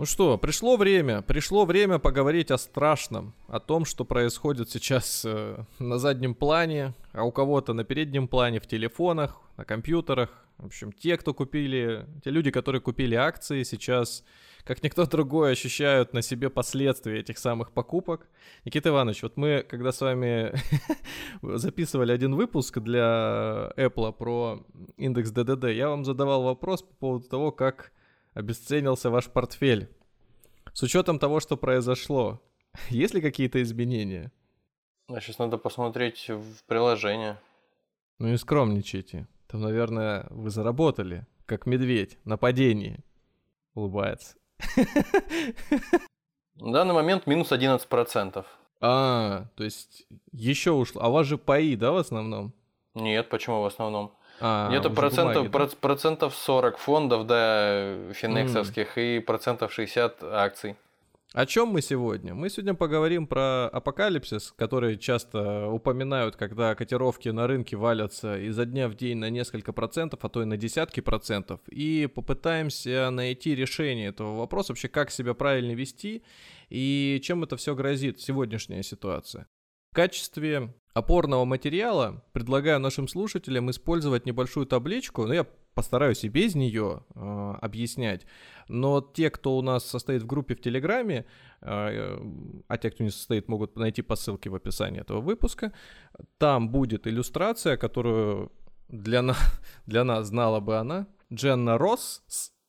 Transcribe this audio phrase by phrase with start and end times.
[0.00, 5.62] Ну что, пришло время, пришло время поговорить о страшном, о том, что происходит сейчас э,
[5.78, 10.30] на заднем плане, а у кого-то на переднем плане в телефонах, на компьютерах.
[10.56, 14.24] В общем, те, кто купили, те люди, которые купили акции, сейчас,
[14.64, 18.26] как никто другой, ощущают на себе последствия этих самых покупок.
[18.64, 20.54] Никита Иванович, вот мы, когда с вами
[21.42, 24.64] записывали один выпуск для Apple про
[24.96, 27.92] индекс ДДД, я вам задавал вопрос по поводу того, как
[28.34, 29.88] обесценился ваш портфель.
[30.72, 32.40] С учетом того, что произошло,
[32.88, 34.32] есть ли какие-то изменения?
[35.08, 37.38] А сейчас надо посмотреть в приложение.
[38.18, 39.26] Ну не скромничайте.
[39.48, 43.04] Там, наверное, вы заработали, как медведь, на падении.
[43.74, 44.36] Улыбается.
[46.56, 48.44] На данный момент минус 11%.
[48.82, 51.02] А, то есть еще ушло.
[51.02, 52.52] А у вас же паи, да, в основном?
[52.94, 54.14] Нет, почему в основном?
[54.40, 55.58] А, Где-то процентов, бумаги, да?
[55.58, 60.76] проц- процентов 40 фондов, да, финексовских, и процентов 60 акций.
[61.32, 62.34] О чем мы сегодня?
[62.34, 68.88] Мы сегодня поговорим про апокалипсис, который часто упоминают, когда котировки на рынке валятся изо дня
[68.88, 74.08] в день на несколько процентов, а то и на десятки процентов, и попытаемся найти решение
[74.08, 76.24] этого вопроса, вообще как себя правильно вести
[76.68, 79.46] и чем это все грозит, сегодняшняя ситуация.
[79.92, 86.54] В качестве опорного материала предлагаю нашим слушателям использовать небольшую табличку, но я постараюсь и без
[86.54, 88.26] нее э, объяснять,
[88.68, 91.26] но те, кто у нас состоит в группе в Телеграме,
[91.60, 92.18] э,
[92.66, 95.72] а те, кто не состоит, могут найти по ссылке в описании этого выпуска,
[96.38, 98.52] там будет иллюстрация, которую
[98.88, 99.36] для, на,
[99.86, 102.22] для нас знала бы она, Дженна Росс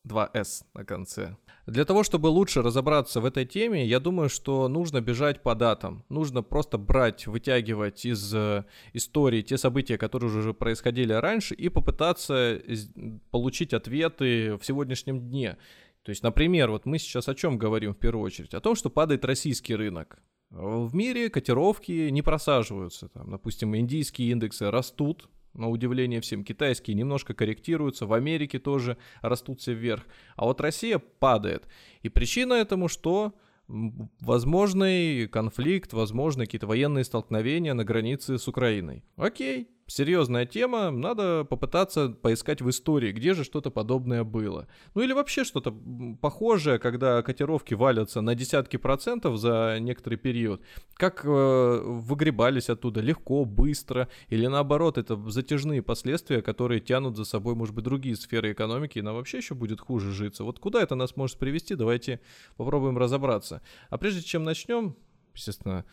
[0.08, 1.36] 2С на конце.
[1.68, 6.04] Для того, чтобы лучше разобраться в этой теме, я думаю, что нужно бежать по датам.
[6.10, 12.56] Нужно просто брать, вытягивать из э, истории те события, которые уже происходили раньше, и попытаться
[12.56, 12.90] из-
[13.30, 15.58] получить ответы в сегодняшнем дне.
[16.04, 18.54] То есть, например, вот мы сейчас о чем говорим в первую очередь?
[18.56, 20.18] О том, что падает российский рынок.
[20.50, 23.08] В мире котировки не просаживаются.
[23.10, 26.44] Там, допустим, индийские индексы растут, на удивление всем.
[26.44, 30.06] Китайские немножко корректируются, в Америке тоже растут все вверх.
[30.36, 31.68] А вот Россия падает.
[32.02, 33.34] И причина этому, что
[33.68, 39.04] возможный конфликт, возможно какие-то военные столкновения на границе с Украиной.
[39.16, 44.68] Окей, серьезная тема, надо попытаться поискать в истории, где же что-то подобное было.
[44.96, 45.76] Ну или вообще что-то
[46.22, 50.62] похожее, когда котировки валятся на десятки процентов за некоторый период.
[50.96, 57.56] Как э, выгребались оттуда легко, быстро, или наоборот, это затяжные последствия, которые тянут за собой,
[57.56, 60.44] может быть, другие сферы экономики, и нам вообще еще будет хуже житься.
[60.44, 62.22] Вот куда это нас может привести, давайте
[62.58, 63.62] попробуем разобраться.
[63.90, 64.96] А прежде чем начнем,
[65.34, 65.86] естественно,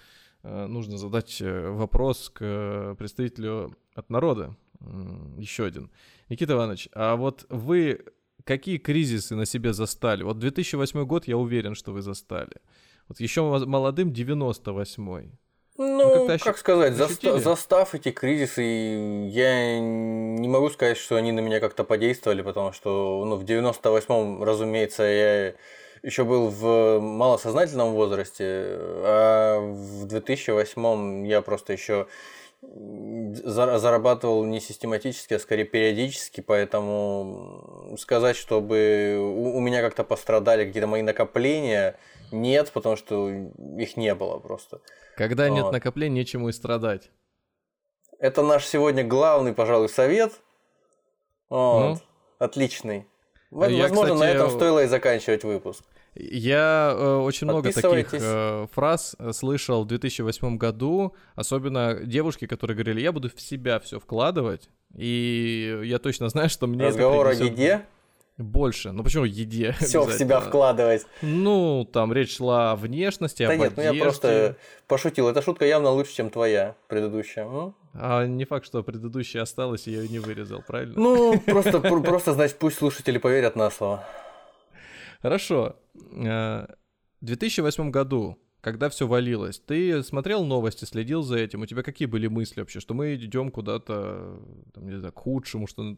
[0.43, 4.57] нужно задать э, вопрос к э, представителю от народа.
[5.37, 5.91] Еще один.
[6.29, 8.05] Никита Иванович, а вот вы
[8.45, 10.23] какие кризисы на себе застали?
[10.23, 12.57] Вот 2008 год, я уверен, что вы застали.
[13.09, 15.33] Вот еще молодым 98-й.
[15.79, 21.31] Ну, как-то как, ощу- сказать, заста- застав эти кризисы, я не могу сказать, что они
[21.31, 25.55] на меня как-то подействовали, потому что ну, в 98-м, разумеется, я
[26.03, 32.07] еще был в малосознательном возрасте, а в 2008-м я просто еще
[32.61, 40.89] за- зарабатывал не систематически, а скорее периодически, поэтому сказать, чтобы у, меня как-то пострадали какие-то
[40.89, 41.99] мои накопления,
[42.33, 44.81] нет, потому что их не было просто.
[45.17, 45.73] Когда нет Вот.
[45.73, 47.11] накоплений, нечему и страдать.
[48.19, 50.33] Это наш сегодня главный, пожалуй, совет.
[51.49, 51.95] Вот.
[51.95, 51.99] Ну?
[52.39, 53.07] Отличный.
[53.51, 55.85] Я, Возможно, на кстати, этом стоило и заканчивать выпуск.
[56.15, 62.77] Я э, очень много таких э, фраз э, слышал в 2008 году, особенно девушки, которые
[62.77, 67.33] говорили, я буду в себя все вкладывать, и я точно знаю, что мне Разговор о
[67.33, 67.87] еде.
[68.39, 68.93] Больше.
[68.93, 69.73] Ну почему еде?
[69.81, 71.07] Все в себя вкладывать.
[71.23, 74.03] Ну, там речь шла о внешности, Да об нет, ну я одежде.
[74.05, 74.57] просто
[74.87, 75.29] пошутил.
[75.29, 77.45] Эта шутка явно лучше, чем твоя предыдущая.
[77.45, 77.75] М?
[77.95, 80.95] А не факт, что предыдущая осталась, и я ее не вырезал, правильно?
[80.97, 84.05] Ну, просто, пр- просто, значит, пусть слушатели поверят на слово.
[85.23, 85.77] Хорошо.
[86.13, 86.67] Э,
[87.21, 91.63] В 2008 году, когда все валилось, ты смотрел новости, следил за этим?
[91.63, 94.41] У тебя какие были мысли вообще, что мы идем куда-то,
[94.75, 95.97] там, не знаю, к худшему, что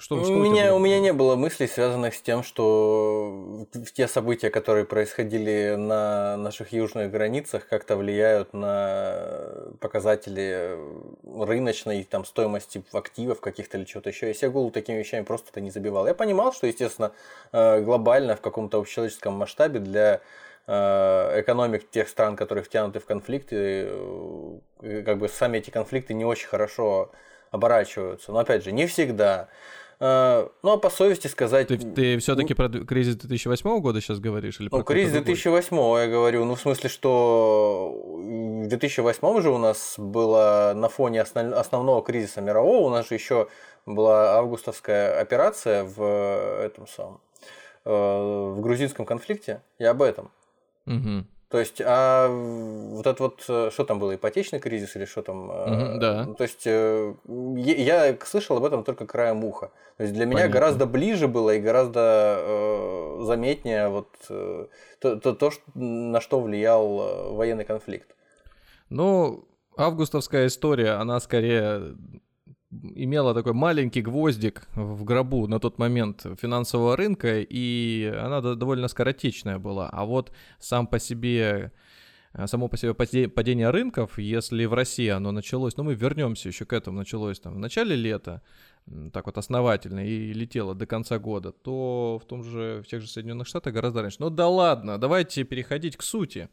[0.00, 4.08] Что, у, что у, меня, у меня не было мыслей, связанных с тем, что те
[4.08, 9.44] события, которые происходили на наших южных границах, как-то влияют на
[9.78, 10.74] показатели
[11.22, 14.28] рыночной там, стоимости активов каких-то или чего-то еще.
[14.28, 16.06] Я себе голову такими вещами просто это не забивал.
[16.06, 17.12] Я понимал, что, естественно,
[17.52, 20.22] э, глобально в каком-то общечеловеческом масштабе для
[20.66, 26.24] э, экономик тех стран, которые втянуты в конфликты, э, как бы сами эти конфликты не
[26.24, 27.10] очень хорошо
[27.50, 28.32] оборачиваются.
[28.32, 29.48] Но опять же, не всегда.
[30.00, 31.68] Э, ну, а по совести сказать...
[31.68, 34.58] Ты, ты все-таки про кризис 2008 года сейчас говоришь?
[34.58, 36.44] Или ну, кризис 2008 я говорю.
[36.46, 41.52] Ну, в смысле, что в 2008 же у нас было на фоне основ...
[41.52, 43.48] основного кризиса мирового, у нас же еще
[43.84, 46.02] была августовская операция в
[46.64, 47.20] этом самом
[47.84, 49.60] э, в грузинском конфликте.
[49.78, 50.30] Я об этом.
[50.86, 51.26] Угу.
[51.50, 55.50] То есть, а вот это вот, э, что там было, ипотечный кризис или что там?
[55.50, 56.26] Угу, да.
[56.38, 59.72] То есть, э, я слышал об этом только краем уха.
[59.96, 60.54] То есть, для меня Понятно.
[60.54, 64.66] гораздо ближе было и гораздо э, заметнее вот э,
[65.00, 68.14] то, то, то, на что влиял военный конфликт.
[68.88, 69.44] Ну,
[69.76, 71.96] августовская история, она скорее
[72.70, 79.58] имела такой маленький гвоздик в гробу на тот момент финансового рынка, и она довольно скоротечная
[79.58, 79.88] была.
[79.90, 81.72] А вот сам по себе
[82.32, 82.94] э, само по себе
[83.28, 87.54] падение рынков, если в России оно началось, ну мы вернемся еще к этому, началось там
[87.54, 88.42] в начале лета,
[89.12, 93.08] так вот основательно и летело до конца года, то в том же, в тех же
[93.08, 94.18] Соединенных Штатах гораздо раньше.
[94.20, 96.48] Ну да ладно, давайте переходить к сути.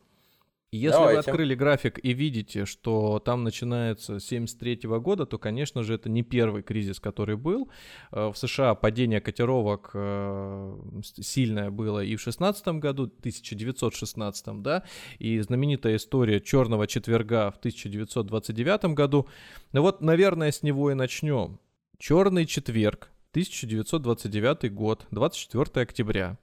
[0.71, 1.15] Если Давайте.
[1.15, 6.09] вы открыли график и видите, что там начинается с 73 года, то, конечно же, это
[6.09, 7.71] не первый кризис, который был.
[8.11, 10.77] Э, в США падение котировок э,
[11.21, 14.83] сильное было и в 16 году, 1916, да,
[15.19, 19.29] и знаменитая история черного четверга в 1929 году.
[19.71, 21.59] Ну вот, наверное, с него и начнем.
[21.97, 26.37] Черный четверг, 1929 год, 24 октября.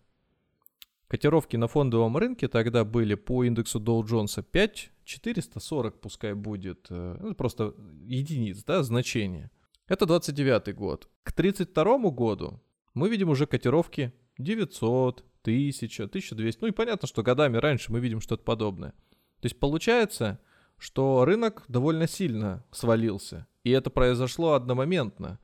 [1.14, 7.16] Котировки на фондовом рынке тогда были по индексу Dow Jones 5 440 пускай будет, э,
[7.20, 7.72] ну, просто
[8.04, 9.52] единиц, да, значение.
[9.86, 11.08] Это 29 год.
[11.22, 12.60] К 32 году
[12.94, 16.58] мы видим уже котировки 900, 1000, 1200.
[16.60, 18.90] Ну и понятно, что годами раньше мы видим что-то подобное.
[19.38, 20.40] То есть получается,
[20.78, 23.46] что рынок довольно сильно свалился.
[23.62, 25.38] И это произошло одномоментно.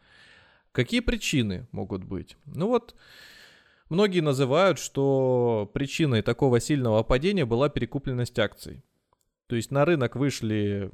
[0.73, 2.37] Какие причины могут быть?
[2.45, 2.97] Ну вот,
[3.91, 8.85] Многие называют, что причиной такого сильного падения была перекупленность акций.
[9.49, 10.93] То есть на рынок вышли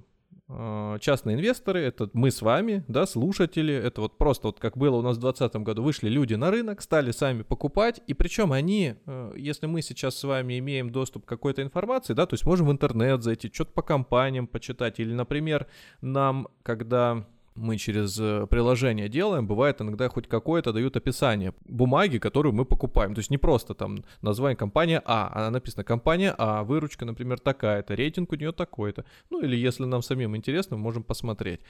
[0.48, 4.96] э, частные инвесторы, это мы с вами, да, слушатели, это вот просто вот как было
[4.96, 8.94] у нас в 2020 году, вышли люди на рынок, стали сами покупать, и причем они,
[9.04, 12.68] э, если мы сейчас с вами имеем доступ к какой-то информации, да, то есть можем
[12.68, 15.66] в интернет зайти, что-то по компаниям почитать, или, например,
[16.00, 17.26] нам, когда
[17.56, 23.14] мы через э, приложение делаем, бывает иногда хоть какое-то дают описание бумаги, которую мы покупаем.
[23.14, 27.94] То есть не просто там название компания А, она написана компания А, выручка, например, такая-то,
[27.94, 29.04] рейтинг у нее такой-то.
[29.30, 31.60] Ну или если нам самим интересно, мы можем посмотреть.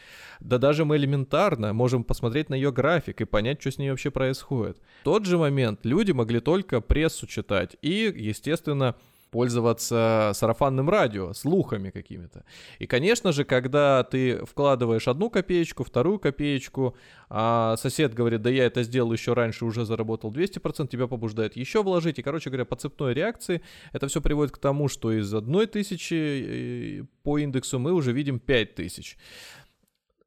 [0.41, 4.11] Да даже мы элементарно можем посмотреть на ее график и понять, что с ней вообще
[4.11, 4.79] происходит.
[5.01, 8.97] В тот же момент люди могли только прессу читать и, естественно,
[9.31, 12.45] пользоваться сарафанным радио, слухами какими-то.
[12.79, 16.97] И, конечно же, когда ты вкладываешь одну копеечку, вторую копеечку,
[17.29, 21.83] а сосед говорит, да я это сделал еще раньше, уже заработал 200%, тебя побуждает еще
[21.83, 22.19] вложить.
[22.19, 23.63] И, короче говоря, по цепной реакции
[23.93, 28.39] это все приводит к тому, что из одной тысячи э, по индексу мы уже видим
[28.39, 29.17] 5000.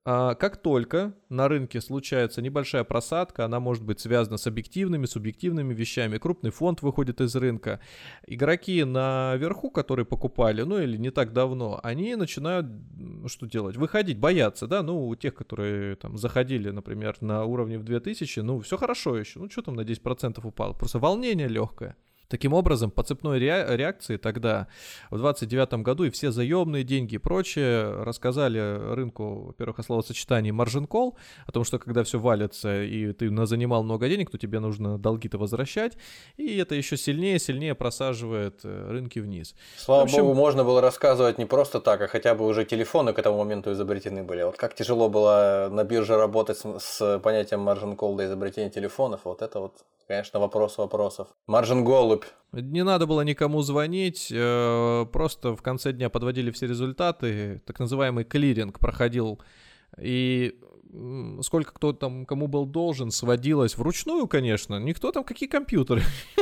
[0.06, 5.74] А, как только на рынке случается небольшая просадка, она может быть связана с объективными, субъективными
[5.74, 7.82] вещами, крупный фонд выходит из рынка,
[8.26, 12.68] игроки наверху, которые покупали, ну или не так давно, они начинают
[13.28, 13.76] что делать?
[13.76, 18.60] Выходить, бояться, да, ну у тех, которые там заходили, например, на уровне в 2000, ну
[18.62, 21.98] все хорошо еще, ну что там на 10% упало, просто волнение легкое.
[22.30, 24.68] Таким образом, по цепной реакции тогда,
[25.10, 28.60] в 29 году, и все заемные деньги и прочее рассказали
[28.94, 31.16] рынку, во-первых, о словосочетании margin call,
[31.48, 35.38] о том, что когда все валится и ты занимал много денег, то тебе нужно долги-то
[35.38, 35.98] возвращать,
[36.38, 39.56] и это еще сильнее сильнее просаживает э, рынки вниз.
[39.78, 40.20] Слава общем...
[40.20, 43.72] богу, можно было рассказывать не просто так, а хотя бы уже телефоны к этому моменту
[43.72, 44.44] изобретены были.
[44.44, 49.22] Вот как тяжело было на бирже работать с, с понятием margin call до изобретения телефонов,
[49.24, 49.74] вот это вот
[50.10, 51.28] конечно, вопрос вопросов.
[51.46, 52.26] Маржин голубь.
[52.52, 58.24] Не надо было никому звонить, э, просто в конце дня подводили все результаты, так называемый
[58.24, 59.40] клиринг проходил,
[60.02, 60.60] и
[61.44, 64.80] сколько кто там кому был должен, сводилось вручную, конечно.
[64.80, 66.02] Никто там, какие компьютеры.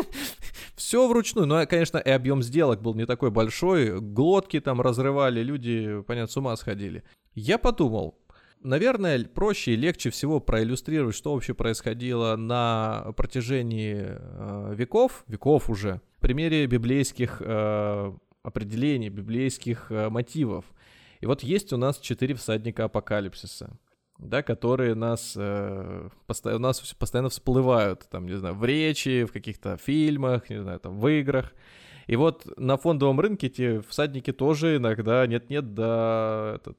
[0.77, 1.45] Все вручную.
[1.45, 3.99] Но, конечно, и объем сделок был не такой большой.
[3.99, 7.03] Глотки там разрывали, люди, понятно, с ума сходили.
[7.35, 8.17] Я подумал,
[8.61, 16.01] Наверное, проще и легче всего проиллюстрировать, что вообще происходило на протяжении э, веков, веков уже,
[16.17, 20.65] в примере библейских э, определений, библейских э, мотивов.
[21.19, 23.77] И вот есть у нас четыре всадника апокалипсиса,
[24.17, 29.77] да, которые нас, э, постоянно, нас постоянно всплывают, там, не знаю, в речи, в каких-то
[29.77, 31.53] фильмах, не знаю, там, в играх.
[32.07, 36.75] И вот на фондовом рынке эти всадники тоже иногда нет-нет, да, это,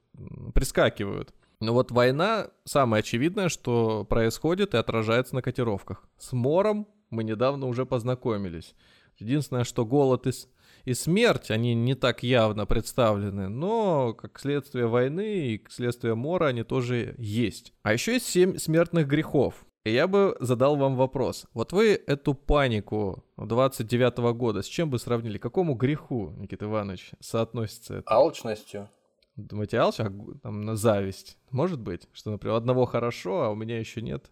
[0.54, 1.34] прискакивают.
[1.60, 6.08] Но вот война, самое очевидное, что происходит и отражается на котировках.
[6.16, 8.74] С Мором мы недавно уже познакомились.
[9.18, 10.30] Единственное, что голод и,
[10.84, 16.46] и смерть, они не так явно представлены, но как следствие войны и как следствие Мора
[16.46, 17.72] они тоже есть.
[17.82, 19.66] А еще есть семь смертных грехов.
[19.84, 21.46] И я бы задал вам вопрос.
[21.54, 25.38] Вот вы эту панику 29 -го года с чем бы сравнили?
[25.38, 28.14] К какому греху, Никита Иванович, соотносится это?
[28.14, 28.90] Алчностью.
[29.38, 31.38] А там на зависть?
[31.50, 32.08] Может быть?
[32.12, 34.30] Что, например, одного хорошо, а у меня еще нет?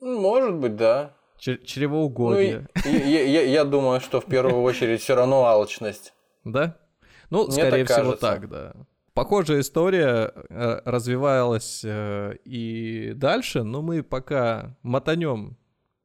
[0.00, 1.16] Может быть, да.
[1.38, 2.68] Ч- чревоугодие.
[2.84, 6.12] Ну, я, я, я думаю, что в первую очередь все равно алчность.
[6.44, 6.76] Да?
[7.30, 8.20] Ну, Мне скорее так всего, кажется.
[8.26, 8.74] так, да.
[9.14, 15.56] Похожая история э, развивалась э, и дальше, но мы пока мотанем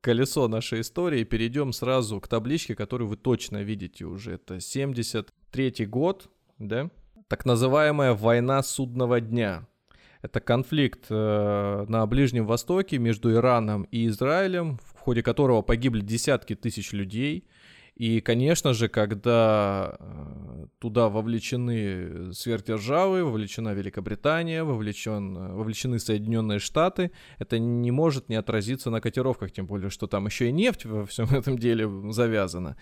[0.02, 4.34] колесо нашей истории и перейдем сразу к табличке, которую вы точно видите уже.
[4.34, 6.90] Это 73 год, да?
[7.30, 9.68] Так называемая война судного дня.
[10.24, 16.56] Это конфликт э, на Ближнем Востоке между Ираном и Израилем, в ходе которого погибли десятки
[16.56, 17.48] тысяч людей.
[18.00, 27.12] И, конечно же, когда э, туда вовлечены сверхдержавы, вовлечена Великобритания, вовлечен, э, вовлечены Соединенные Штаты,
[27.40, 31.06] это не может не отразиться на котировках, тем более, что там еще и нефть во
[31.06, 32.78] всем этом деле завязана.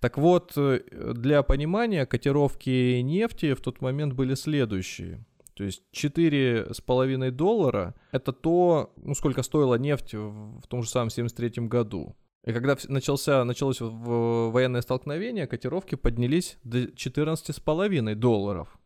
[0.00, 0.80] Так вот, э,
[1.14, 5.24] для понимания, котировки нефти в тот момент были следующие.
[5.54, 11.68] То есть 4,5 доллара— это то, ну, сколько стоила нефть в том же самом 73
[11.68, 12.16] году.
[12.46, 18.78] И когда начался, началось военное столкновение, котировки поднялись до 14,5 долларов.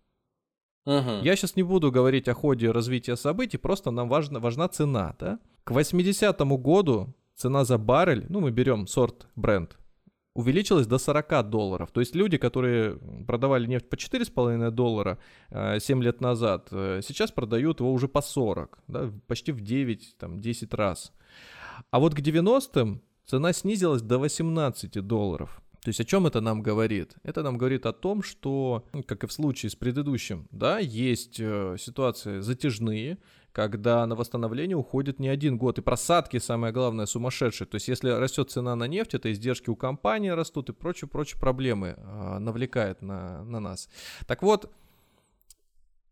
[0.87, 1.23] Мгм.
[1.23, 5.39] Я сейчас не буду говорить о ходе развития событий, просто нам важна, важна цена, да?
[5.65, 9.77] К 80 году цена за баррель, ну мы берем сорт бренд,
[10.35, 11.91] увеличилась до 40 долларов.
[11.93, 15.19] То есть люди, которые продавали нефть по 4,5 доллара
[15.51, 20.17] э, 7 лет назад, э, сейчас продают его уже по 40, да, почти в 9,
[20.19, 21.13] там, 10 раз.
[21.91, 25.63] А вот к 90-м цена снизилась до 18 долларов.
[25.85, 27.15] То есть о чем это нам говорит?
[27.23, 31.39] Это нам говорит о том, что, ну, как и в случае с предыдущим, да, есть
[31.39, 33.19] э, ситуации затяжные,
[33.53, 35.79] когда на восстановление уходит не один год.
[35.79, 37.69] И просадки, самое главное, сумасшедшие.
[37.69, 41.95] То есть если растет цена на нефть, это издержки у компании растут и прочие-прочие проблемы
[41.97, 43.89] э, навлекает на, на нас.
[44.27, 44.71] Так вот,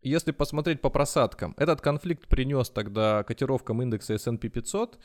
[0.01, 4.97] если посмотреть по просадкам, этот конфликт принес тогда котировкам индекса S&P 500,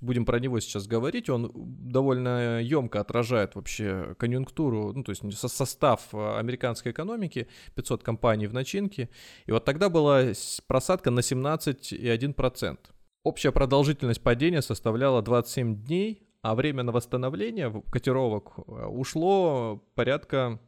[0.00, 5.48] будем про него сейчас говорить, он довольно емко отражает вообще конъюнктуру, ну то есть со-
[5.48, 9.08] состав э, американской экономики, 500 компаний в начинке,
[9.46, 10.24] и вот тогда была
[10.66, 12.78] просадка на 17,1%.
[13.22, 20.58] Общая продолжительность падения составляла 27 дней, а время на восстановление котировок э, ушло порядка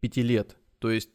[0.00, 0.56] 5 лет.
[0.78, 1.10] То есть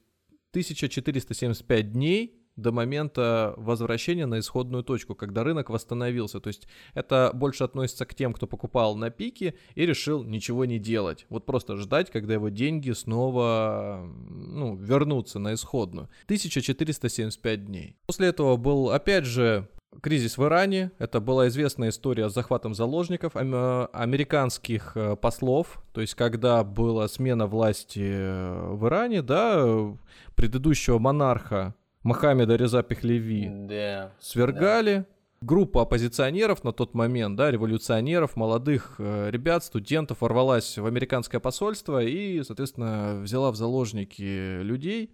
[0.62, 6.40] 1475 дней до момента возвращения на исходную точку, когда рынок восстановился.
[6.40, 10.80] То есть это больше относится к тем, кто покупал на пике и решил ничего не
[10.80, 11.26] делать.
[11.30, 16.10] Вот просто ждать, когда его деньги снова ну, вернутся на исходную.
[16.26, 17.96] 1475 дней.
[18.08, 19.70] После этого был опять же
[20.02, 20.92] кризис в Иране.
[21.00, 25.82] Это была известная история с захватом заложников ам- американских э, послов.
[25.94, 29.94] То есть, когда была смена власти э, в Иране, да, э,
[30.36, 34.12] предыдущего монарха Мохаммеда Реза Пехлеви Да.
[34.20, 35.06] свергали.
[35.40, 42.02] Группа оппозиционеров на тот момент, да, революционеров, молодых э, ребят, студентов ворвалась в американское посольство
[42.04, 45.12] и, соответственно, взяла в заложники людей,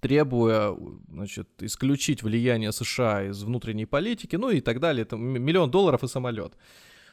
[0.00, 0.76] требуя,
[1.08, 5.02] значит, исключить влияние США из внутренней политики, ну и так далее.
[5.02, 6.54] Это миллион долларов и самолет.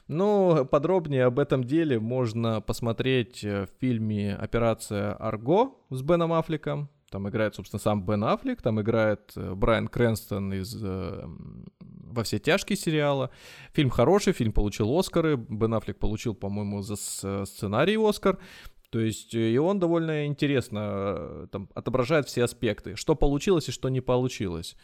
[0.08, 6.90] Но подробнее об этом деле можно посмотреть э, в фильме «Операция Арго» с Беном Аффлеком.
[7.10, 11.26] Там играет, собственно, сам Бен Аффлек, там играет э, Брайан Крэнстон из э,
[11.80, 13.32] «Во все тяжкие» сериала.
[13.74, 15.36] Фильм хороший, фильм получил Оскары.
[15.36, 16.96] Бен Аффлек получил, по-моему, за
[17.46, 18.40] сценарий Оскар.
[18.90, 23.72] То есть, э, и он довольно интересно э, там, отображает все аспекты, что получилось и
[23.72, 24.76] что не получилось.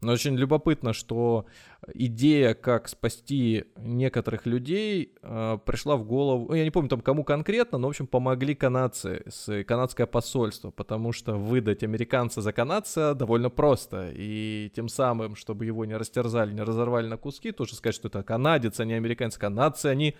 [0.00, 1.46] Но очень любопытно, что
[1.94, 7.22] идея, как спасти некоторых людей, э, пришла в голову, ну, я не помню там кому
[7.22, 13.14] конкретно, но, в общем, помогли канадцы, с, канадское посольство, потому что выдать американца за канадца
[13.14, 17.94] довольно просто, и тем самым, чтобы его не растерзали, не разорвали на куски, тоже сказать,
[17.94, 20.16] что это канадец, а не американец, канадцы, они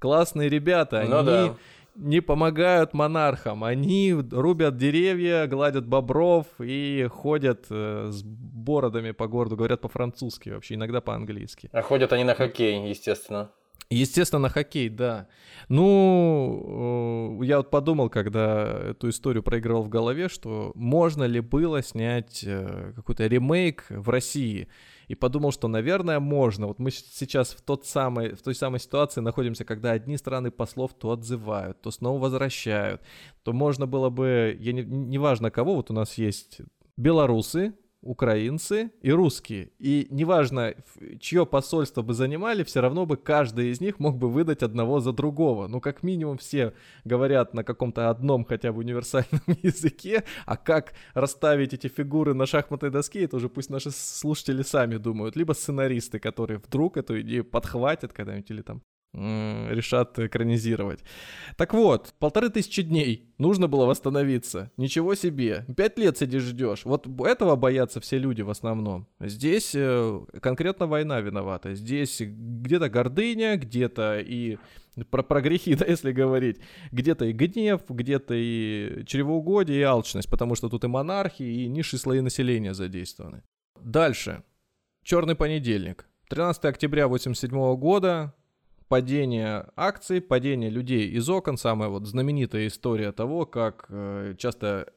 [0.00, 1.26] классные ребята, ну, они...
[1.26, 1.56] Да
[1.94, 3.64] не помогают монархам.
[3.64, 10.74] Они рубят деревья, гладят бобров и ходят э, с бородами по городу, говорят по-французски вообще,
[10.74, 11.68] иногда по-английски.
[11.72, 13.50] А ходят они на хоккей, естественно.
[13.90, 15.28] Естественно, на хоккей, да.
[15.68, 21.82] Ну, э, я вот подумал, когда эту историю проигрывал в голове, что можно ли было
[21.82, 24.68] снять э, какой-то ремейк в России
[25.08, 26.66] и подумал, что, наверное, можно.
[26.66, 30.94] Вот мы сейчас в, тот самый, в той самой ситуации находимся, когда одни страны послов
[30.94, 33.02] то отзывают, то снова возвращают,
[33.42, 36.60] то можно было бы, я не, неважно кого, вот у нас есть
[36.96, 39.70] белорусы, украинцы и русские.
[39.78, 40.74] И неважно,
[41.20, 45.12] чье посольство бы занимали, все равно бы каждый из них мог бы выдать одного за
[45.12, 45.68] другого.
[45.68, 51.72] Ну, как минимум, все говорят на каком-то одном хотя бы универсальном языке, а как расставить
[51.72, 55.36] эти фигуры на шахматной доске, это уже пусть наши слушатели сами думают.
[55.36, 58.82] Либо сценаристы, которые вдруг эту идею подхватят когда-нибудь или там
[59.14, 61.00] решат экранизировать.
[61.56, 64.70] Так вот, полторы тысячи дней нужно было восстановиться.
[64.76, 65.66] Ничего себе.
[65.76, 66.84] Пять лет сидишь ждешь.
[66.84, 69.06] Вот этого боятся все люди в основном.
[69.20, 71.74] Здесь э, конкретно война виновата.
[71.74, 74.56] Здесь где-то гордыня, где-то и
[75.10, 80.54] про, про грехи, да, если говорить, где-то и гнев, где-то и чревоугодие, и алчность, потому
[80.54, 83.42] что тут и монархии, и низшие слои населения задействованы.
[83.78, 84.42] Дальше.
[85.02, 86.06] Черный понедельник.
[86.28, 88.34] 13 октября 1987 года
[88.92, 94.92] падение акций, падение людей из окон, самая вот знаменитая история того, как э, часто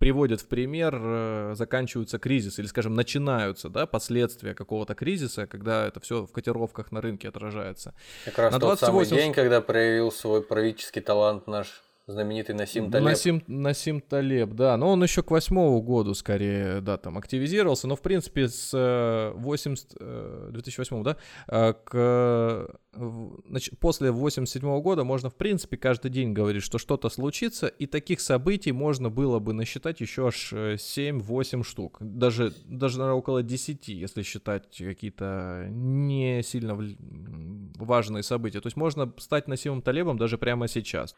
[0.00, 6.00] приводят в пример, э, заканчиваются кризисы, или, скажем, начинаются, да, последствия какого-то кризиса, когда это
[6.00, 7.94] все в котировках на рынке отражается.
[8.24, 8.86] Как раз на тот 28...
[8.86, 13.04] самый день, когда проявил свой правительский талант наш знаменитый Насим Талеб.
[13.04, 14.76] Насим, Насим Талеб, да.
[14.76, 17.86] Но он еще к восьмому году скорее, да, там активизировался.
[17.86, 21.16] Но, в принципе, с 80, э, 2008, э, да,
[21.48, 22.78] э, к,
[23.48, 28.20] значит, после 87 года можно, в принципе, каждый день говорить, что что-то случится, и таких
[28.20, 31.98] событий можно было бы насчитать еще аж 7-8 штук.
[32.00, 36.76] Даже, даже, наверное, около 10, если считать какие-то не сильно
[37.76, 38.60] важные события.
[38.60, 41.14] То есть можно стать Насимом Талебом даже прямо сейчас.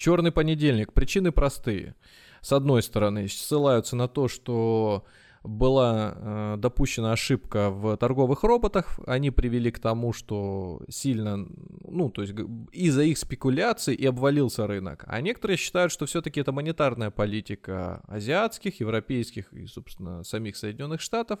[0.00, 0.94] Черный понедельник.
[0.94, 1.94] Причины простые.
[2.40, 5.04] С одной стороны, ссылаются на то, что
[5.42, 11.46] была э, допущена ошибка в торговых роботах, они привели к тому, что сильно,
[11.84, 12.32] ну, то есть
[12.72, 15.04] из-за их спекуляций и обвалился рынок.
[15.06, 21.40] А некоторые считают, что все-таки это монетарная политика азиатских, европейских и, собственно, самих Соединенных Штатов,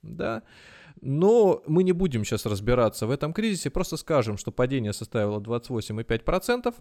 [0.00, 0.44] да.
[1.02, 6.74] Но мы не будем сейчас разбираться в этом кризисе, просто скажем, что падение составило 28,5%,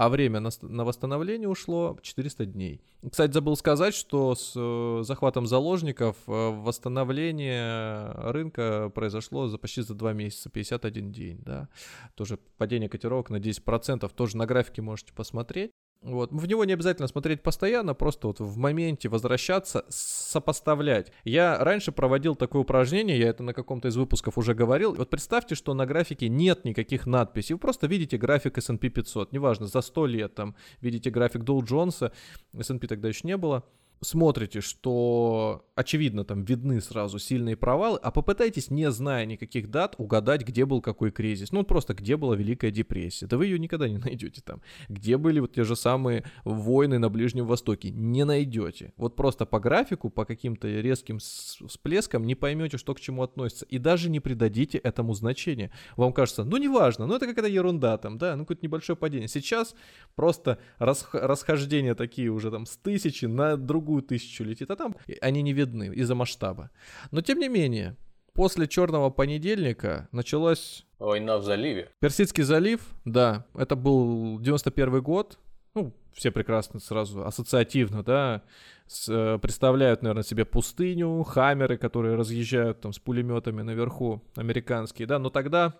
[0.00, 2.80] а время на, на восстановление ушло 400 дней.
[3.06, 9.94] Кстати, забыл сказать, что с э, захватом заложников э, восстановление рынка произошло за почти за
[9.94, 11.68] 2 месяца, 51 день, да.
[12.14, 15.70] Тоже падение котировок на 10%, тоже на графике можете посмотреть.
[16.02, 16.32] Вот.
[16.32, 21.12] В него не обязательно смотреть постоянно, просто вот в моменте возвращаться, сопоставлять.
[21.24, 24.94] Я раньше проводил такое упражнение, я это на каком-то из выпусков уже говорил.
[24.94, 27.54] Вот представьте, что на графике нет никаких надписей.
[27.54, 32.12] Вы просто видите график S&P 500, неважно, за 100 лет там видите график Dow Джонса,
[32.54, 33.64] S&P тогда еще не было
[34.02, 40.46] смотрите, что очевидно там видны сразу сильные провалы, а попытайтесь, не зная никаких дат, угадать,
[40.46, 41.52] где был какой кризис.
[41.52, 43.26] Ну, просто где была Великая депрессия.
[43.26, 44.62] Да вы ее никогда не найдете там.
[44.88, 47.90] Где были вот те же самые войны на Ближнем Востоке.
[47.90, 48.92] Не найдете.
[48.96, 53.66] Вот просто по графику, по каким-то резким всплескам не поймете, что к чему относится.
[53.66, 55.70] И даже не придадите этому значения.
[55.96, 59.28] Вам кажется, ну неважно, ну это какая-то ерунда там, да, ну какое-то небольшое падение.
[59.28, 59.74] Сейчас
[60.14, 65.42] просто расхождения такие уже там с тысячи на другую другую тысячу летит, а там они
[65.42, 66.70] не видны из-за масштаба.
[67.10, 67.96] Но тем не менее,
[68.34, 70.86] после черного понедельника началась...
[70.98, 71.88] Война в заливе.
[71.98, 75.38] Персидский залив, да, это был 91 год,
[75.74, 78.42] ну, все прекрасно сразу ассоциативно, да,
[78.86, 85.18] с, э, представляют, наверное, себе пустыню, хаммеры, которые разъезжают там с пулеметами наверху, американские, да,
[85.18, 85.74] но тогда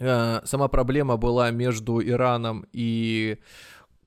[0.00, 3.38] э, сама проблема была между Ираном и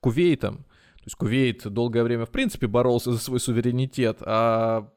[0.02, 0.69] Кувейтом, то
[1.10, 4.90] есть Кувейт долгое время, в принципе, боролся за свой суверенитет, а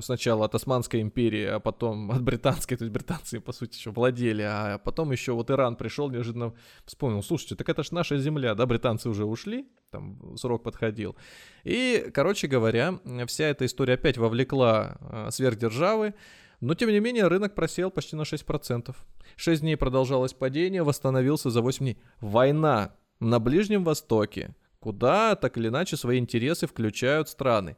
[0.00, 4.42] сначала от Османской империи, а потом от Британской, то есть британцы, по сути, еще владели,
[4.42, 6.52] а потом еще вот Иран пришел, неожиданно
[6.84, 11.16] вспомнил, слушайте, так это ж наша земля, да, британцы уже ушли, там срок подходил.
[11.64, 16.14] И, короче говоря, вся эта история опять вовлекла э, сверхдержавы,
[16.60, 18.94] но, тем не менее, рынок просел почти на 6%.
[19.36, 21.98] 6 дней продолжалось падение, восстановился за 8 дней.
[22.20, 24.54] Война на Ближнем Востоке–
[24.86, 27.76] куда так или иначе свои интересы включают страны.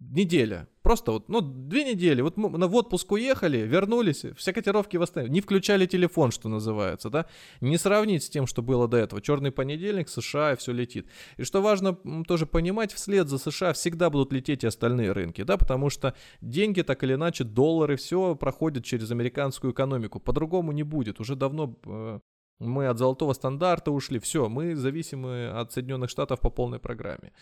[0.00, 0.66] Неделя.
[0.82, 2.22] Просто вот, ну, две недели.
[2.22, 5.32] Вот мы в отпуск уехали, вернулись, все котировки восстановили.
[5.32, 7.26] Не включали телефон, что называется, да.
[7.60, 9.22] Не сравнить с тем, что было до этого.
[9.22, 11.06] Черный понедельник, США, и все летит.
[11.36, 15.56] И что важно тоже понимать, вслед за США всегда будут лететь и остальные рынки, да,
[15.56, 20.18] потому что деньги так или иначе, доллары, все проходят через американскую экономику.
[20.18, 21.20] По-другому не будет.
[21.20, 22.18] Уже давно э,
[22.58, 27.32] мы от золотого стандарта ушли, все, мы зависимы от Соединенных Штатов по полной программе.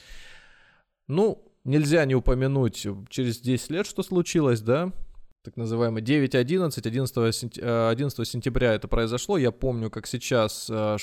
[1.09, 4.93] Ну, нельзя не упомянуть через 10 лет, что случилось, да,
[5.43, 10.97] так называемый 9.11, 11, 11 сентября это произошло, я помню, как сейчас, э,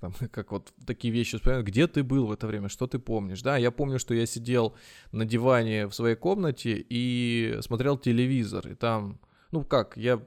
[0.00, 3.42] там, как вот такие вещи вспоминают, где ты был в это время, что ты помнишь,
[3.42, 4.74] да, я помню, что я сидел
[5.10, 10.20] на диване в своей комнате и смотрел телевизор, и там, ну как, я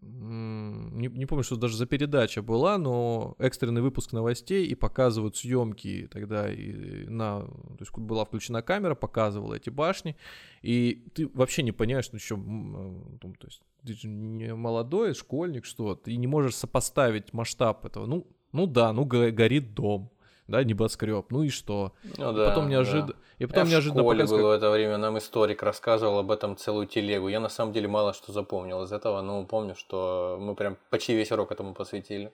[0.00, 6.08] не, не помню, что даже за передача была, но экстренный выпуск новостей и показывают съемки
[6.12, 10.16] тогда и на, то есть была включена камера, показывала эти башни,
[10.62, 15.64] и ты вообще не понимаешь, ну что, э, то есть ты же не молодой школьник,
[15.64, 20.10] что ты не можешь сопоставить масштаб этого, ну, ну да, ну горит дом,
[20.48, 21.92] да, небоскреб, ну и что?
[22.18, 23.08] Ну, и да, потом неожиданно...
[23.08, 23.14] Да.
[23.38, 26.56] И потом Я неожиданно в школе был в это время, нам историк рассказывал об этом
[26.56, 27.28] целую телегу.
[27.28, 31.14] Я на самом деле мало что запомнил из этого, но помню, что мы прям почти
[31.14, 32.32] весь урок этому посвятили.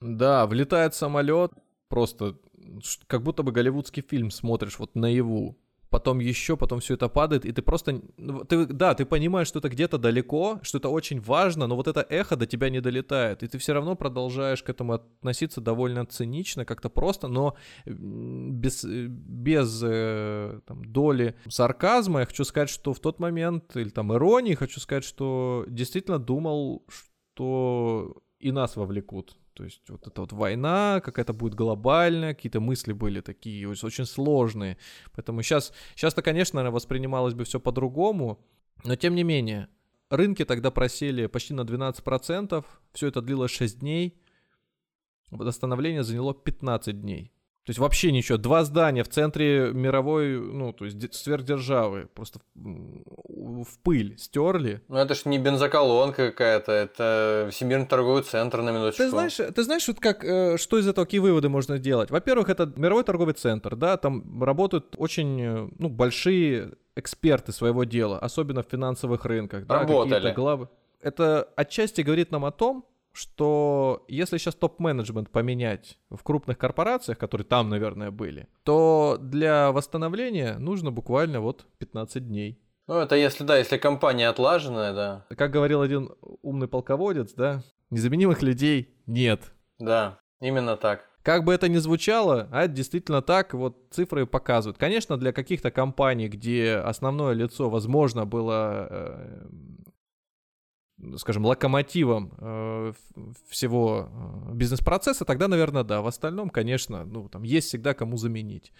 [0.00, 1.52] Да, влетает самолет,
[1.88, 2.36] просто
[3.06, 5.56] как будто бы голливудский фильм смотришь вот наяву
[5.90, 9.58] потом еще, потом все это падает, и ты просто, ну, ты, да, ты понимаешь, что
[9.58, 13.42] это где-то далеко, что это очень важно, но вот это эхо до тебя не долетает,
[13.42, 19.82] и ты все равно продолжаешь к этому относиться довольно цинично, как-то просто, но без, без
[19.84, 22.20] э, там, доли сарказма.
[22.20, 26.84] Я хочу сказать, что в тот момент, или там иронии, хочу сказать, что действительно думал,
[27.34, 32.92] что и нас вовлекут то есть вот эта вот война какая-то будет глобальная, какие-то мысли
[32.92, 34.78] были такие очень сложные.
[35.16, 38.38] Поэтому сейчас, сейчас-то, конечно, воспринималось бы все по-другому,
[38.84, 39.68] но тем не менее,
[40.10, 44.22] рынки тогда просели почти на 12%, все это длилось 6 дней,
[45.32, 47.32] восстановление заняло 15 дней.
[47.68, 48.38] То есть вообще ничего.
[48.38, 54.80] Два здания в центре мировой, ну, то есть сверхдержавы просто в пыль стерли.
[54.88, 59.02] Ну это ж не бензоколонка какая-то, это Всемирный торговый центр на минуточку.
[59.02, 62.10] Ты знаешь, ты знаешь, вот как, э, что из этого, какие выводы можно сделать?
[62.10, 68.18] Во-первых, это мировой торговый центр, да, там работают очень, э, ну, большие эксперты своего дела,
[68.18, 69.66] особенно в финансовых рынках.
[69.66, 70.32] Да, Работали.
[70.32, 70.70] Главы.
[71.02, 77.46] Это отчасти говорит нам о том, что если сейчас топ-менеджмент поменять в крупных корпорациях, которые
[77.46, 82.60] там, наверное, были, то для восстановления нужно буквально вот 15 дней.
[82.86, 85.26] Ну, это если, да, если компания отлаженная, да.
[85.36, 86.10] Как говорил один
[86.42, 89.52] умный полководец, да, незаменимых людей нет.
[89.78, 91.04] Да, именно так.
[91.22, 94.78] Как бы это ни звучало, а это действительно так, вот цифры показывают.
[94.78, 99.46] Конечно, для каких-то компаний, где основное лицо, возможно, было э,
[101.16, 102.92] скажем, локомотивом э,
[103.48, 106.02] всего э, бизнес-процесса, тогда, наверное, да.
[106.02, 108.72] В остальном, конечно, ну, там есть всегда кому заменить.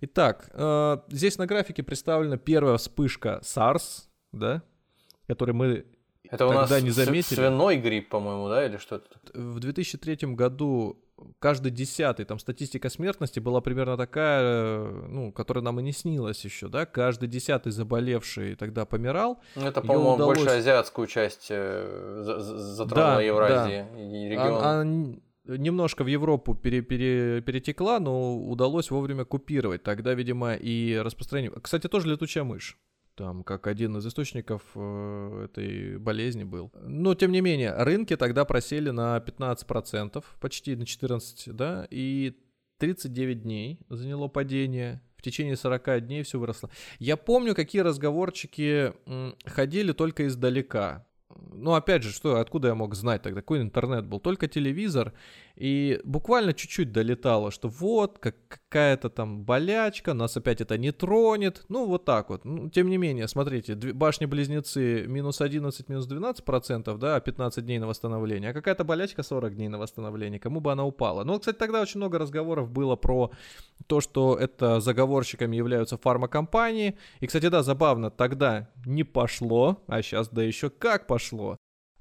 [0.00, 4.62] Итак, э, здесь на графике представлена первая вспышка SARS, да,
[5.26, 5.86] который мы
[6.30, 7.34] это у нас не заметили.
[7.36, 9.08] свиной грипп, по-моему, да, или что-то?
[9.34, 10.96] В 2003 году
[11.38, 16.44] каждый десятый, там статистика смертности была примерно такая, э, ну, которая нам и не снилась
[16.44, 19.40] еще, да, каждый десятый заболевший тогда помирал.
[19.56, 20.38] Ну, это, по-моему, удалось...
[20.38, 24.00] больше азиатскую часть э, затронула да, Евразии да.
[24.00, 24.62] и регион.
[24.62, 29.82] А, а немножко в Европу пере, пере, перетекла, но удалось вовремя купировать.
[29.82, 31.52] Тогда, видимо, и распространение...
[31.60, 32.78] Кстати, тоже летучая мышь
[33.20, 36.72] там, как один из источников э, этой болезни был.
[36.82, 42.34] Но, тем не менее, рынки тогда просели на 15%, почти на 14%, да, и
[42.78, 45.02] 39 дней заняло падение.
[45.18, 46.70] В течение 40 дней все выросло.
[46.98, 48.94] Я помню, какие разговорчики
[49.44, 51.06] ходили только издалека.
[51.52, 53.42] Ну, опять же, что, откуда я мог знать тогда?
[53.42, 54.18] Какой интернет был?
[54.18, 55.12] Только телевизор.
[55.60, 61.66] И буквально чуть-чуть долетало, что вот, как какая-то там болячка, нас опять это не тронет.
[61.68, 62.46] Ну, вот так вот.
[62.46, 67.86] Ну, тем не менее, смотрите, башни-близнецы минус 11, минус 12 процентов, да, 15 дней на
[67.86, 71.24] восстановление, а какая-то болячка 40 дней на восстановление, кому бы она упала.
[71.24, 73.30] Ну, кстати, тогда очень много разговоров было про
[73.86, 76.96] то, что это заговорщиками являются фармакомпании.
[77.20, 81.58] И, кстати, да, забавно, тогда не пошло, а сейчас да еще как пошло.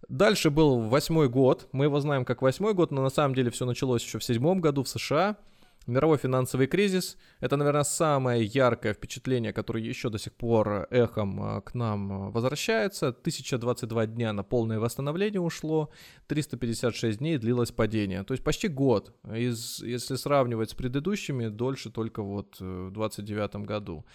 [0.10, 1.70] Дальше был восьмой год.
[1.72, 4.60] Мы его знаем как восьмой год, но на самом деле все началось еще в седьмом
[4.60, 5.38] году в США.
[5.86, 11.62] Мировой финансовый кризис– это, наверное, самое яркое впечатление, которое еще до сих пор эхом а,
[11.62, 13.10] к нам а, возвращается.
[13.10, 15.90] 1022 дня на полное восстановление ушло,
[16.28, 18.24] 356 дней длилось падение.
[18.24, 19.14] То есть почти год.
[19.32, 24.06] Из, если сравнивать с предыдущими, дольше только вот э, в 29 году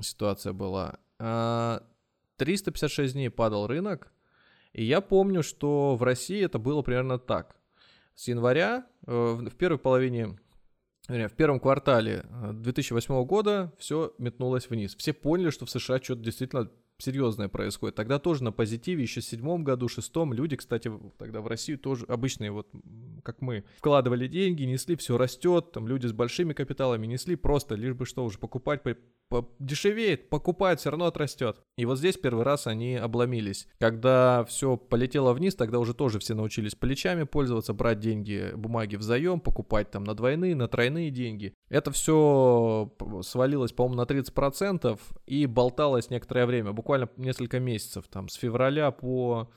[0.00, 0.98] ситуация была.
[1.18, 4.12] 356 а, дней падал рынок,
[4.76, 7.56] и я помню, что в России это было примерно так.
[8.14, 10.38] С января, э, в первой половине,
[11.08, 14.94] в первом квартале 2008 э, года все метнулось вниз.
[14.94, 17.94] Все поняли, что в США что-то действительно серьезное происходит.
[17.94, 22.04] Тогда тоже на позитиве, еще в седьмом году, шестом, люди, кстати, тогда в Россию тоже
[22.06, 22.68] обычные, вот
[23.22, 27.94] как мы, вкладывали деньги, несли, все растет, там люди с большими капиталами несли просто, лишь
[27.94, 28.82] бы что уже покупать
[29.58, 31.60] дешевеет, покупают, все равно отрастет.
[31.76, 33.66] И вот здесь первый раз они обломились.
[33.78, 39.02] Когда все полетело вниз, тогда уже тоже все научились плечами пользоваться, брать деньги, бумаги в
[39.02, 41.54] заем, покупать там на двойные, на тройные деньги.
[41.68, 48.34] Это все свалилось, по-моему, на 30% и болталось некоторое время, буквально несколько месяцев, там с
[48.34, 49.50] февраля по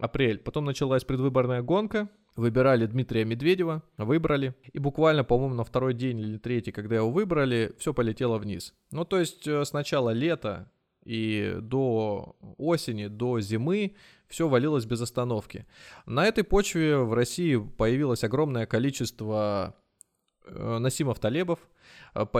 [0.00, 0.38] апрель.
[0.38, 6.38] Потом началась предвыборная гонка, выбирали Дмитрия Медведева, выбрали, и буквально, по-моему, на второй день или
[6.38, 8.74] третий, когда его выбрали, все полетело вниз.
[8.90, 10.70] Ну, то есть э, с начала лета
[11.04, 13.94] и до осени, до зимы
[14.28, 15.66] все валилось без остановки.
[16.06, 19.76] На этой почве в России появилось огромное количество
[20.46, 21.60] э, Насимов Талебов,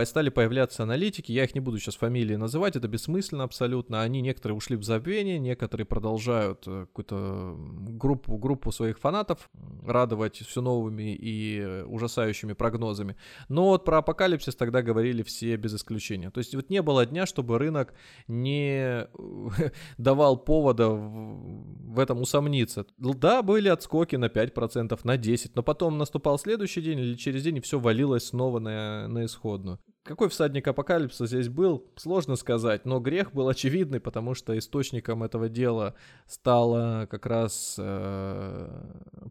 [0.05, 4.55] стали появляться аналитики, я их не буду сейчас фамилии называть, это бессмысленно абсолютно, они некоторые
[4.55, 9.49] ушли в забвение, некоторые продолжают э, какую-то группу, группу своих фанатов
[9.85, 13.17] радовать все новыми и ужасающими прогнозами.
[13.49, 16.31] Но вот про апокалипсис тогда говорили все без исключения.
[16.31, 17.93] То есть вот не было дня, чтобы рынок
[18.27, 19.07] не
[19.97, 22.85] давал повода в этом усомниться.
[22.97, 27.57] Да, были отскоки на 5%, на 10%, но потом наступал следующий день или через день
[27.57, 29.94] и все валилось снова на, на исход одну.
[30.05, 35.49] Какой всадник апокалипсиса здесь был, сложно сказать, но грех был очевидный, потому что источником этого
[35.49, 35.95] дела
[36.27, 38.69] стала как раз э,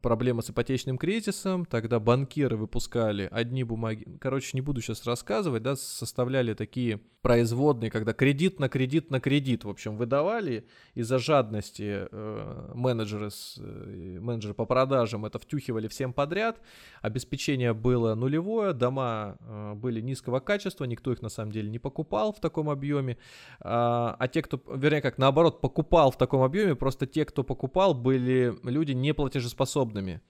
[0.03, 1.65] проблема с ипотечным кризисом.
[1.65, 8.13] Тогда банкиры выпускали одни бумаги, короче, не буду сейчас рассказывать, да, составляли такие производные, когда
[8.13, 14.55] кредит на кредит на кредит, в общем, выдавали из-за жадности э, менеджеры, с, э, менеджеры
[14.55, 16.61] по продажам это втюхивали всем подряд,
[17.01, 21.79] обеспечение было нулевое, дома э, были низкого качества, качества, никто их на самом деле не
[21.79, 23.17] покупал в таком объеме,
[23.61, 27.95] а, а те, кто, вернее, как наоборот, покупал в таком объеме, просто те, кто покупал,
[27.95, 30.21] были люди неплатежеспособными.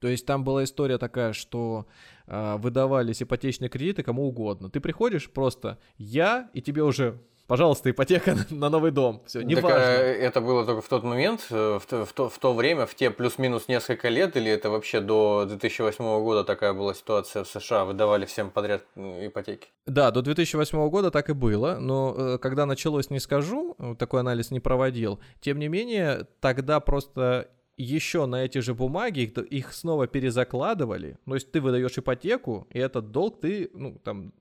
[0.00, 1.86] То есть там была история такая, что
[2.26, 4.70] э, выдавались ипотечные кредиты кому угодно.
[4.70, 9.22] Ты приходишь просто я, и тебе уже пожалуйста, ипотека на новый дом.
[9.26, 9.78] Все, не так, важно.
[9.78, 12.94] Это было только в тот момент, э, в то, в то, в то время, в
[12.94, 17.84] те плюс-минус несколько лет, или это вообще до 2008 года такая была ситуация в США,
[17.84, 19.68] выдавали всем подряд ипотеки?
[19.86, 24.50] Да, до 2008 года так и было, но э, когда началось, не скажу, такой анализ
[24.50, 25.18] не проводил.
[25.40, 31.16] Тем не менее, тогда просто еще на эти же бумаги их, их снова перезакладывали.
[31.24, 34.32] То есть ты выдаешь ипотеку, и этот долг ты, ну, там,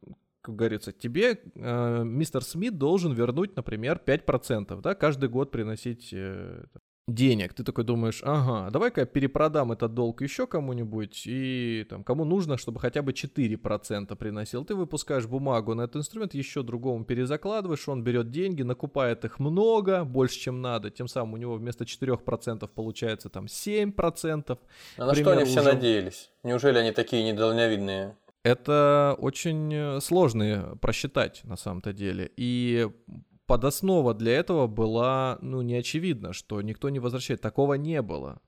[0.48, 6.64] как говорится, тебе э, мистер Смит должен вернуть, например, 5%, да, каждый год приносить э,
[7.10, 7.54] денег.
[7.54, 12.58] Ты такой думаешь, ага, давай-ка я перепродам этот долг еще кому-нибудь, и там, кому нужно,
[12.58, 14.64] чтобы хотя бы 4% приносил.
[14.64, 20.06] Ты выпускаешь бумагу на этот инструмент, еще другому перезакладываешь, он берет деньги, накупает их много,
[20.06, 24.58] больше, чем надо, тем самым у него вместо 4% получается там 7%.
[24.96, 25.52] А на что они уже...
[25.52, 26.32] все надеялись?
[26.44, 28.16] Неужели они такие недальновидные?
[28.48, 32.32] Это очень э, сложно просчитать на самом-то деле.
[32.38, 32.88] И
[33.46, 37.42] подоснова для этого была, ну, не очевидно, что никто не возвращает.
[37.42, 38.40] Такого не было.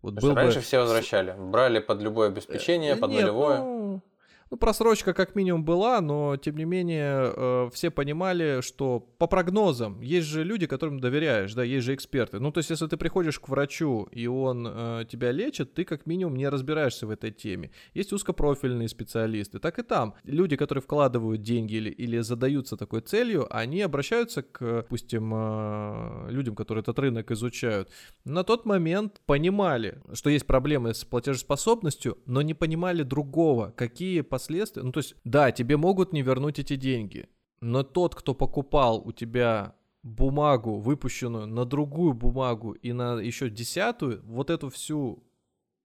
[0.00, 0.62] Вот был раньше бы...
[0.62, 1.34] все возвращали.
[1.36, 3.58] Брали под любое обеспечение, э, под Нет, нулевое.
[3.58, 4.02] Ну,
[4.50, 10.00] Ну, просрочка как минимум была, но тем не менее э, все понимали, что по прогнозам
[10.00, 12.38] есть же люди, которым доверяешь, да, есть же эксперты.
[12.38, 16.06] Ну, то есть, если ты приходишь к врачу и он э, тебя лечит, ты как
[16.06, 17.72] минимум не разбираешься в этой теме.
[17.92, 20.14] Есть узкопрофильные специалисты, так и там.
[20.22, 26.54] Люди, которые вкладывают деньги или, или задаются такой целью, они обращаются к, допустим, э, людям,
[26.54, 27.90] которые этот рынок изучают.
[28.24, 34.82] На тот момент понимали, что есть проблемы с платежеспособностью, но не понимали другого, какие последствия.
[34.82, 37.28] Ну, то есть, да, тебе могут не вернуть эти деньги,
[37.60, 44.20] но тот, кто покупал у тебя бумагу, выпущенную на другую бумагу и на еще десятую,
[44.24, 45.24] вот эту всю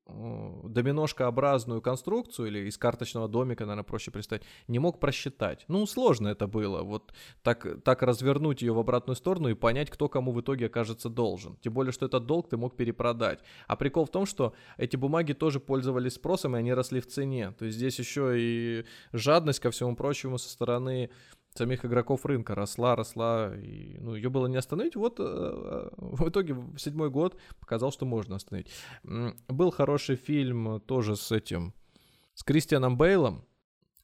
[0.08, 5.66] доминошкообразную конструкцию или из карточного домика, наверное, проще представить, не мог просчитать.
[5.68, 10.10] Ну, сложно это было, вот так, так развернуть ее в обратную сторону и понять, кто
[10.10, 11.58] кому в итоге окажется должен.
[11.58, 13.40] Тем более, что этот долг ты мог перепродать.
[13.68, 17.52] А прикол в том, что эти бумаги тоже пользовались спросом, и они росли в цене.
[17.52, 21.10] То есть здесь еще и жадность ко всему прочему со стороны
[21.54, 24.96] самих игроков рынка росла, росла, и ну, ее было не остановить.
[24.96, 28.72] Вот э, э, в итоге седьмой год показал, что можно остановить.
[29.48, 31.74] Был хороший фильм тоже с этим,
[32.34, 33.46] с Кристианом Бейлом.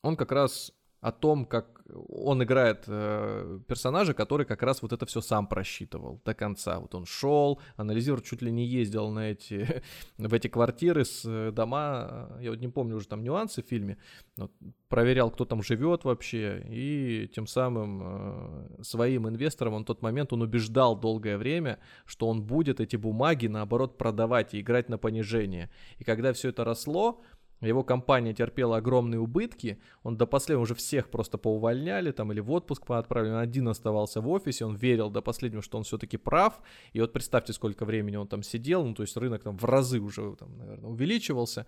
[0.02, 0.74] Он как раз
[1.08, 1.78] о том, как
[2.10, 6.80] он играет э, персонажа, который как раз вот это все сам просчитывал до конца.
[6.80, 9.84] Вот он шел, анализировал, чуть ли не ездил на эти,
[10.18, 13.98] в эти квартиры с э, дома, я вот не помню уже там нюансы в фильме,
[14.36, 14.52] но
[14.90, 20.34] проверял, кто там живет вообще, и тем самым э, своим инвесторам он в тот момент
[20.34, 25.70] он убеждал долгое время, что он будет эти бумаги наоборот продавать и играть на понижение.
[26.00, 27.22] И когда все это росло,
[27.66, 32.52] его компания терпела огромные убытки, он до последнего уже всех просто поувольняли там или в
[32.52, 36.60] отпуск отправили, он один оставался в офисе, он верил до последнего, что он все-таки прав,
[36.94, 40.00] и вот представьте, сколько времени он там сидел, ну то есть рынок там в разы
[40.00, 41.66] уже там, наверное, увеличивался,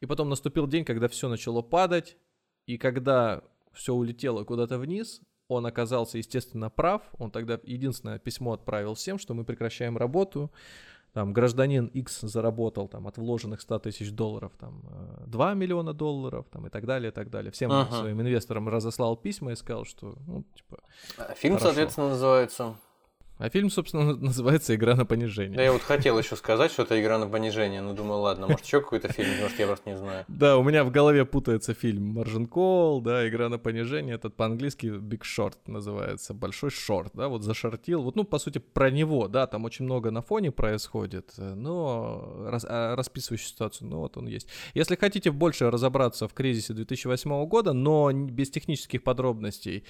[0.00, 2.16] и потом наступил день, когда все начало падать,
[2.66, 8.94] и когда все улетело куда-то вниз, он оказался, естественно, прав, он тогда единственное письмо отправил
[8.94, 10.52] всем, что мы прекращаем работу,
[11.12, 14.82] там гражданин X заработал там от вложенных 100 тысяч долларов там
[15.26, 17.50] 2 э, миллиона долларов там и так далее, и так далее.
[17.50, 17.96] Всем ага.
[17.96, 20.78] своим инвесторам разослал письма и сказал, что, ну, типа...
[21.18, 21.66] А фильм, хорошо.
[21.66, 22.76] соответственно, называется...
[23.40, 25.56] А фильм, собственно, называется «Игра на понижение».
[25.56, 28.66] Да, я вот хотел еще сказать, что это «Игра на понижение», но думаю, ладно, может,
[28.66, 30.26] еще какой-то фильм, может, я просто не знаю.
[30.28, 34.86] Да, у меня в голове путается фильм «Маржин Кол», да, «Игра на понижение», этот по-английски
[34.88, 39.46] «Big Short» называется, «Большой шорт», да, вот зашортил, вот, ну, по сути, про него, да,
[39.46, 44.48] там очень много на фоне происходит, но рас, а, расписывающую ситуацию, ну, вот он есть.
[44.74, 49.84] Если хотите больше разобраться в кризисе 2008 года, но без технических подробностей,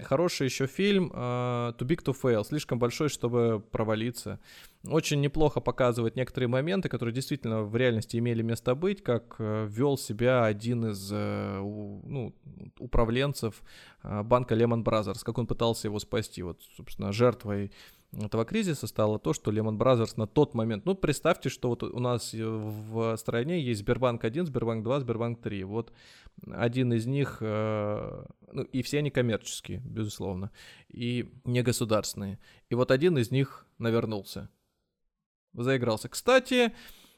[0.00, 4.40] хороший еще фильм uh, «Too Big to Fail», слишком большой, чтобы провалиться.
[4.84, 9.96] Очень неплохо показывает некоторые моменты, которые действительно в реальности имели место быть, как э, вел
[9.96, 12.34] себя один из э, ну,
[12.78, 13.62] управленцев
[14.02, 16.42] э, банка Lehman Brothers, как он пытался его спасти.
[16.42, 17.70] Вот, собственно, жертвой
[18.12, 22.00] этого кризиса стало то, что Lehman Brothers на тот момент, ну, представьте, что вот у
[22.00, 25.64] нас в стране есть Сбербанк 1, Сбербанк 2, Сбербанк 3.
[25.64, 25.92] Вот
[26.50, 30.50] один из них, э, ну, и все они коммерческие, безусловно,
[30.88, 32.38] и не государственные.
[32.70, 34.48] И вот один из них навернулся,
[35.52, 36.08] заигрался.
[36.08, 36.72] Кстати,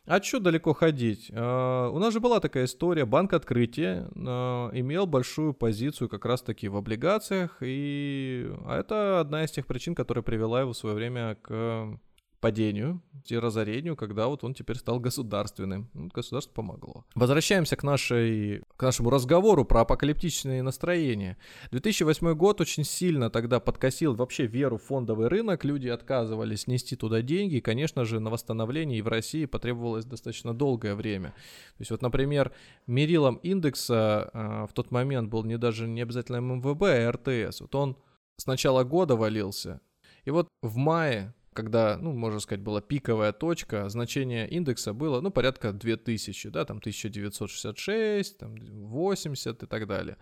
[0.07, 1.31] а что далеко ходить?
[1.31, 6.69] Uh, у нас же была такая история, банк открытия uh, имел большую позицию как раз-таки
[6.69, 11.37] в облигациях, и а это одна из тех причин, которая привела его в свое время
[11.43, 11.99] к
[12.41, 15.91] падению и разорению, когда вот он теперь стал государственным.
[15.93, 17.05] Ну, государство помогло.
[17.15, 21.37] Возвращаемся к, нашей, к нашему разговору про апокалиптичные настроения.
[21.71, 25.65] 2008 год очень сильно тогда подкосил вообще веру в фондовый рынок.
[25.65, 27.57] Люди отказывались нести туда деньги.
[27.57, 31.29] И, конечно же, на восстановление и в России потребовалось достаточно долгое время.
[31.77, 32.53] То есть вот, например,
[32.87, 37.61] мерилом индекса э, в тот момент был не даже не обязательно МВБ, а РТС.
[37.61, 37.97] Вот он
[38.39, 39.81] с начала года валился.
[40.25, 45.31] И вот в мае когда, ну, можно сказать, была пиковая точка, значение индекса было, ну,
[45.31, 50.17] порядка 2000, да, там 1966, там 80 и так далее.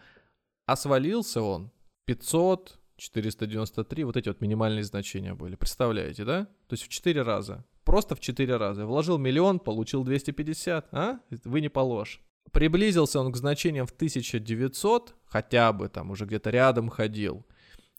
[0.67, 1.71] А свалился он
[2.07, 6.45] 500, 493, вот эти вот минимальные значения были, представляете, да?
[6.67, 8.87] То есть в 4 раза, просто в 4 раза.
[8.87, 11.21] Вложил миллион, получил 250, а?
[11.45, 12.23] Вы не положь.
[12.53, 17.47] Приблизился он к значениям в 1900, хотя бы там уже где-то рядом ходил,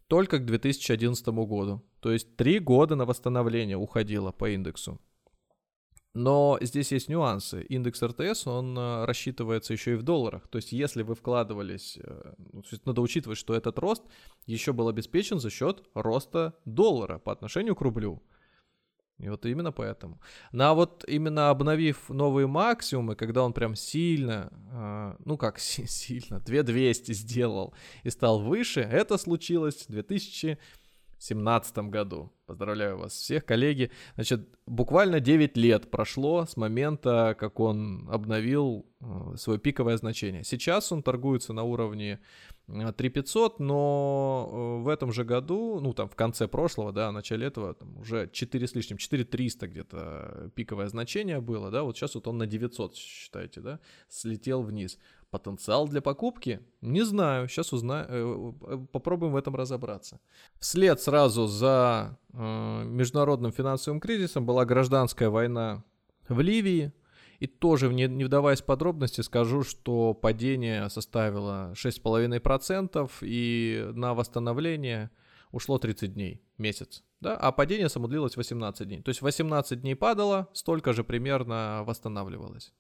[0.08, 1.84] только к 2011 году.
[2.00, 5.00] То есть три года на восстановление уходило по индексу.
[6.16, 7.62] Но здесь есть нюансы.
[7.64, 10.48] Индекс РТС, он э, рассчитывается еще и в долларах.
[10.48, 14.04] То есть если вы вкладывались, э, ну, надо учитывать, что этот рост
[14.48, 18.24] еще был обеспечен за счет роста доллара по отношению к рублю.
[19.20, 20.20] И вот именно поэтому.
[20.52, 26.40] Ну а вот именно обновив новые максимумы, когда он прям сильно, э, ну как сильно,
[26.40, 30.02] 2200 сделал и стал выше, это случилось в
[31.20, 32.32] 2017 году.
[32.46, 33.92] Поздравляю вас всех, коллеги.
[34.16, 40.44] Значит, буквально 9 лет прошло с момента, как он обновил э, свое пиковое значение.
[40.44, 42.20] Сейчас он торгуется на уровне
[42.70, 47.48] 3500, но э, в этом же году, ну там в конце прошлого, да, в начале
[47.48, 52.28] этого, там, уже 4 с лишним, 4300 где-то пиковое значение было, да, вот сейчас вот
[52.28, 54.98] он на 900, считайте, да, слетел вниз.
[55.32, 56.60] Потенциал для покупки?
[56.82, 60.20] Не знаю, сейчас узнаю, э, э, попробуем в этом разобраться.
[60.60, 65.84] Вслед сразу за э, международным финансовым кризисом была гражданская война
[66.28, 66.94] в Ливии,
[67.40, 75.10] и тоже, не, не вдаваясь в подробности, скажу, что падение составило 6,5%, и на восстановление
[75.52, 77.04] ушло 30 дней, месяц.
[77.22, 77.36] Да?
[77.36, 79.02] А падение само длилось 18 дней.
[79.02, 82.74] То есть 18 дней падало, столько же примерно восстанавливалось.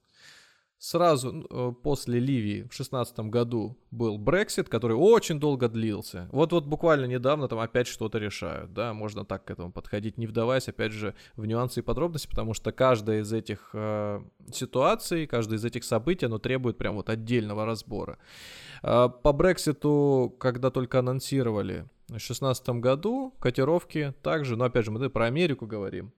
[0.79, 6.29] Сразу э, после Ливии в шестнадцатом году был Брексит, который очень долго длился.
[6.31, 10.69] Вот-вот буквально недавно там опять что-то решают, да, можно так к этому подходить, не вдаваясь,
[10.69, 14.21] опять же, в нюансы и подробности, потому что каждая из этих э,
[14.53, 18.17] ситуаций, каждая из этих событий, оно требует прям вот отдельного разбора.
[18.81, 25.09] Э, по Брекситу, когда только анонсировали в шестнадцатом году, котировки также, но опять же, мы
[25.09, 26.13] про Америку говорим,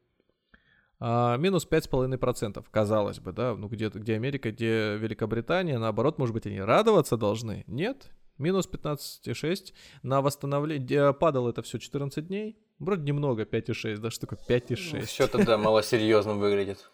[1.03, 6.45] а, минус 5,5%, казалось бы, да, ну где, где Америка, где Великобритания, наоборот, может быть,
[6.45, 9.73] они радоваться должны, нет, минус 15,6,
[10.03, 14.99] на восстановление, падало это все 14 дней, вроде немного, 5,6, да, что такое 5,6?
[14.99, 16.91] Ну, все тогда малосерьезно выглядит.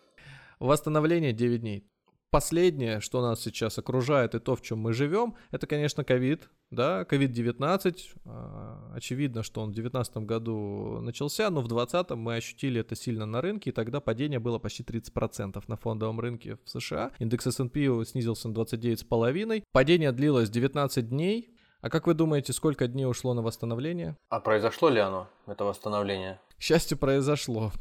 [0.60, 1.86] Восстановление 9 дней.
[2.30, 7.04] Последнее, что нас сейчас окружает и то, в чем мы живем, это, конечно, ковид, да,
[7.04, 7.96] COVID-19.
[8.26, 13.26] А, очевидно, что он в 2019 году начался, но в 2020 мы ощутили это сильно
[13.26, 17.12] на рынке, и тогда падение было почти 30% на фондовом рынке в США.
[17.20, 19.64] Индекс S&P снизился на 29,5.
[19.72, 21.54] Падение длилось 19 дней.
[21.80, 24.18] А как вы думаете, сколько дней ушло на восстановление?
[24.30, 26.42] А произошло ли оно, это восстановление?
[26.58, 27.72] К счастью, произошло.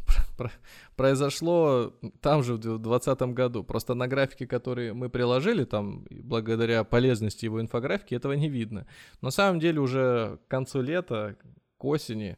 [0.96, 3.64] Произошло там же в 2020 году.
[3.64, 8.86] Просто на графике, который мы приложили, там, благодаря полезности его инфографики, этого не видно.
[9.20, 11.36] На самом деле уже к концу лета,
[11.78, 12.36] к осени,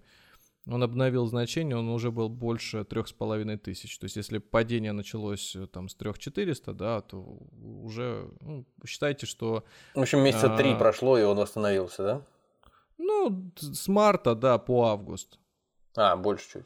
[0.70, 3.98] он обновил значение, он уже был больше трех с половиной тысяч.
[3.98, 7.38] То есть, если падение началось э, там с трех четыреста, да, то
[7.82, 9.64] уже ну, считайте, что...
[9.94, 12.22] В общем, месяца три а, прошло, и он восстановился, да?
[12.98, 15.38] Ну, с марта, да, по август.
[15.96, 16.64] А, больше чуть.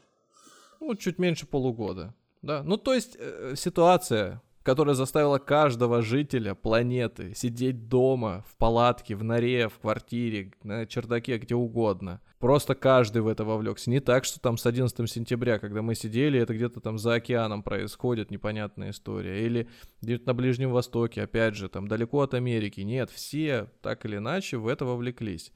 [0.83, 2.13] Ну, чуть меньше полугода.
[2.41, 9.15] Да, ну то есть э, ситуация, которая заставила каждого жителя планеты сидеть дома, в палатке,
[9.15, 12.19] в норе, в квартире, на чердаке, где угодно.
[12.39, 13.89] Просто каждый в это вовлекся.
[13.89, 17.63] Не так, что там с 11 сентября, когда мы сидели, это где-то там за океаном
[17.63, 19.45] происходит непонятная история.
[19.45, 19.69] Или
[20.01, 22.81] где-то на Ближнем Востоке, опять же, там далеко от Америки.
[22.81, 25.53] Нет, все так или иначе в это вовлеклись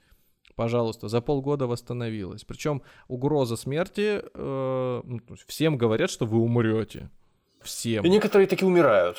[0.57, 2.43] пожалуйста, за полгода восстановилась.
[2.43, 7.09] Причем угроза смерти, э, ну, всем говорят, что вы умрете.
[7.61, 8.03] Всем.
[8.03, 9.17] И некоторые таки умирают.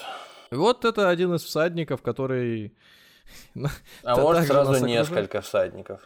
[0.51, 2.75] Вот это один из всадников, который...
[4.03, 6.01] А может сразу несколько всадников.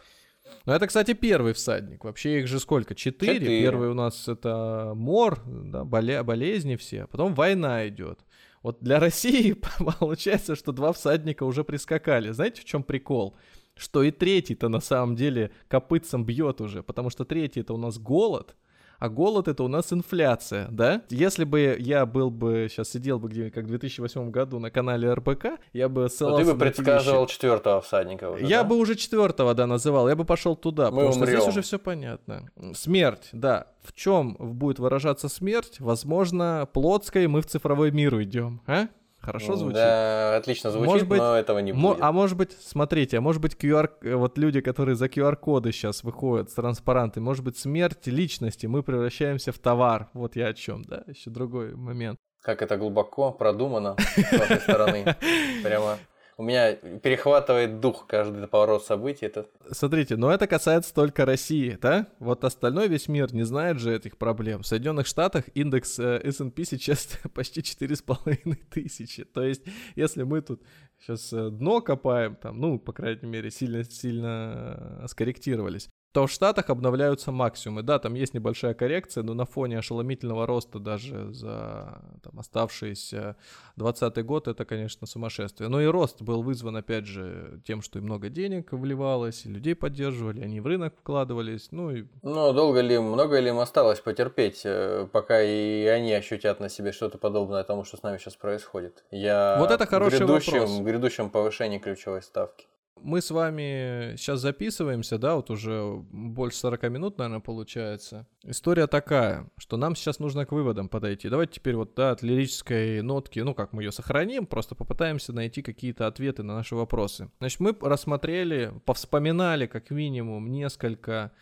[0.65, 2.03] Ну, это, кстати, первый всадник.
[2.03, 2.93] Вообще их же сколько?
[2.93, 3.39] Четыре.
[3.39, 3.61] Четыре.
[3.61, 7.07] Первый у нас это мор, да, боле- болезни все.
[7.07, 8.19] Потом война идет.
[8.61, 9.53] Вот для России
[9.99, 12.31] получается, что два всадника уже прискакали.
[12.31, 13.35] Знаете, в чем прикол?
[13.75, 17.97] Что и третий-то на самом деле копытцем бьет уже, потому что третий это у нас
[17.97, 18.55] голод,
[18.99, 21.01] а голод это у нас инфляция, да?
[21.09, 25.11] Если бы я был бы, сейчас сидел бы где как в 2008 году на канале
[25.11, 28.69] РБК, я бы ссылался Но ты бы предсказывал четвертого всадника уже, Я да?
[28.69, 31.27] бы уже четвертого, да, называл, я бы пошел туда, Мы потому умрем.
[31.27, 32.49] что здесь уже все понятно.
[32.75, 33.67] Смерть, да.
[33.81, 35.81] В чем будет выражаться смерть?
[35.81, 38.87] Возможно, плотской мы в цифровой мир уйдем, а?
[39.23, 39.75] Хорошо звучит?
[39.75, 41.97] Да, отлично звучит, может быть, но этого не будет.
[42.01, 46.03] А может быть, смотрите, а может быть QR, э, вот люди, которые за QR-коды сейчас
[46.03, 50.09] выходят с транспарантами, может быть, смерть личности, мы превращаемся в товар.
[50.13, 52.19] Вот я о чем, да, еще другой момент.
[52.41, 55.15] Как это глубоко продумано с вашей стороны.
[55.63, 55.97] Прямо
[56.37, 59.25] у меня перехватывает дух каждый поворот событий.
[59.25, 59.47] Это...
[59.71, 62.07] Смотрите, но это касается только России, да?
[62.19, 64.63] Вот остальной весь мир не знает же этих проблем.
[64.63, 69.23] В Соединенных Штатах индекс э, S&P сейчас почти 4,5 тысячи.
[69.23, 69.63] То есть,
[69.95, 70.61] если мы тут
[70.99, 76.69] сейчас э, дно копаем, там, ну, по крайней мере, сильно-сильно э, скорректировались, то в Штатах
[76.69, 77.81] обновляются максимумы.
[77.81, 83.35] Да, там есть небольшая коррекция, но на фоне ошеломительного роста даже за там, оставшийся
[83.77, 85.69] 20 год это, конечно, сумасшествие.
[85.69, 89.73] Но и рост был вызван, опять же, тем, что и много денег вливалось, и людей
[89.73, 91.69] поддерживали, они в рынок вкладывались.
[91.71, 92.05] Ну, и...
[92.21, 96.91] ну долго ли, много ли им осталось потерпеть, э, пока и они ощутят на себе
[96.91, 99.03] что-то подобное тому, что с нами сейчас происходит?
[99.09, 100.79] Я вот это хороший грядущем, вопрос.
[100.81, 102.67] грядущем повышении ключевой ставки
[103.03, 108.25] мы с вами сейчас записываемся, да, вот уже больше 40 минут, наверное, получается.
[108.43, 111.29] История такая, что нам сейчас нужно к выводам подойти.
[111.29, 115.61] Давайте теперь вот, да, от лирической нотки, ну, как мы ее сохраним, просто попытаемся найти
[115.61, 117.29] какие-то ответы на наши вопросы.
[117.39, 121.33] Значит, мы рассмотрели, повспоминали как минимум несколько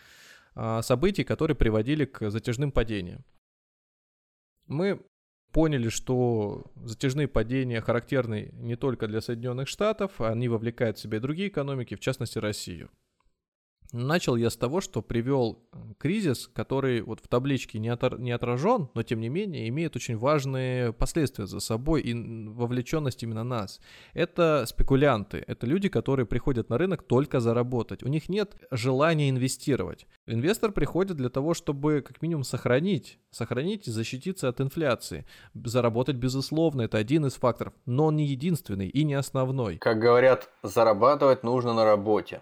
[0.56, 3.24] а, событий, которые приводили к затяжным падениям.
[4.68, 5.02] Мы
[5.52, 11.22] поняли, что затяжные падения характерны не только для Соединенных Штатов, они вовлекают в себя и
[11.22, 12.90] другие экономики, в частности Россию.
[13.92, 15.60] Начал я с того, что привел
[15.98, 20.18] кризис, который вот в табличке не, отор- не отражен, но тем не менее имеет очень
[20.18, 23.82] важные последствия за собой и вовлеченность именно нас.
[24.14, 28.02] Это спекулянты, это люди, которые приходят на рынок только заработать.
[28.04, 30.08] У них нет желания инвестировать.
[30.26, 35.26] Инвестор приходит для того, чтобы как минимум сохранить, сохранить и защититься от инфляции.
[35.54, 39.80] Заработать, безусловно, это один из факторов, но он не единственный и не основной.
[39.80, 42.42] Как говорят, зарабатывать нужно на работе.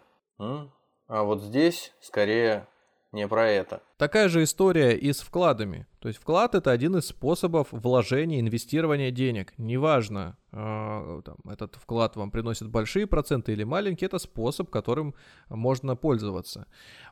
[1.10, 2.68] А вот здесь скорее
[3.12, 3.82] не про это.
[3.99, 5.85] Такая же история и с вкладами.
[5.99, 9.53] То есть вклад это один из способов вложения, инвестирования денег.
[9.57, 15.13] Неважно, э, там, этот вклад вам приносит большие проценты или маленькие, это способ, которым
[15.49, 16.67] можно пользоваться.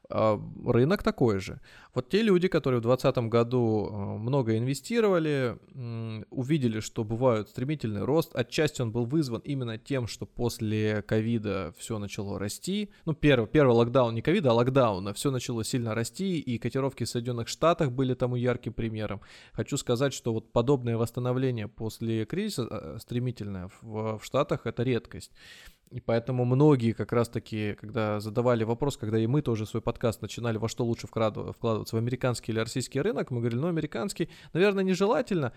[0.10, 1.60] Э, рынок такой же.
[1.94, 8.06] Вот те люди, которые в 2020 году э, много инвестировали, э, увидели, что бывает стремительный
[8.06, 8.34] рост.
[8.34, 12.90] Отчасти он был вызван именно тем, что после ковида все начало расти.
[13.06, 15.14] Ну, первый, первый локдаун не ковида, а локдауна.
[15.14, 19.22] Все начало сильно расти, и котировки в Соединенных Штатах были тому ярким примером.
[19.54, 25.32] Хочу сказать, что вот подобное восстановление после кризиса э, стремительное в, в Штатах это редкость.
[25.90, 30.58] И поэтому многие как раз-таки, когда задавали вопрос, когда и мы тоже свой подкаст начинали,
[30.58, 35.54] во что лучше вкладываться, в американский или российский рынок, мы говорили, ну, американский, наверное, нежелательно,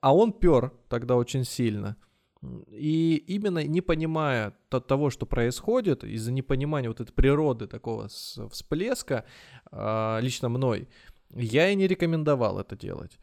[0.00, 1.96] а он пер тогда очень сильно.
[2.42, 9.24] И именно не понимая того, что происходит, из-за непонимания вот этой природы такого всплеска,
[9.70, 10.88] а, лично мной,
[11.34, 13.18] я и не рекомендовал это делать.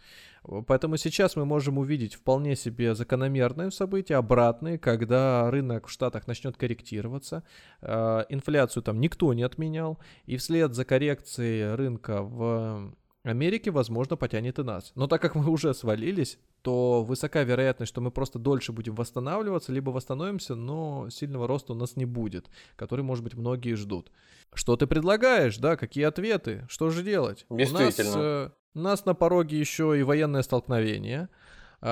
[0.68, 6.55] Поэтому сейчас мы можем увидеть вполне себе закономерные события, обратные, когда рынок в Штатах начнет
[6.55, 7.43] корректироваться.
[7.82, 9.97] А, инфляцию там никто не отменял.
[10.26, 12.93] И вслед за коррекцией рынка в
[13.26, 14.91] Америке, возможно, потянет и нас.
[14.95, 19.71] Но так как мы уже свалились, то высока вероятность, что мы просто дольше будем восстанавливаться,
[19.71, 24.11] либо восстановимся, но сильного роста у нас не будет, который, может быть, многие ждут.
[24.53, 27.45] Что ты предлагаешь, да, какие ответы, что же делать?
[27.49, 28.11] Действительно.
[28.11, 31.30] У нас, э, у нас на пороге еще и военное столкновение–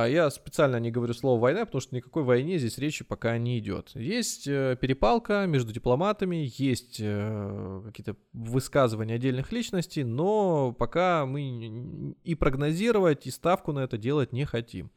[0.07, 3.91] я специально не говорю слово война, потому что никакой войне здесь речи пока не идет.
[3.93, 12.33] Есть э, перепалка между дипломатами, есть э, какие-то высказывания отдельных личностей, но пока мы и
[12.33, 14.89] прогнозировать, и ставку на это делать не хотим.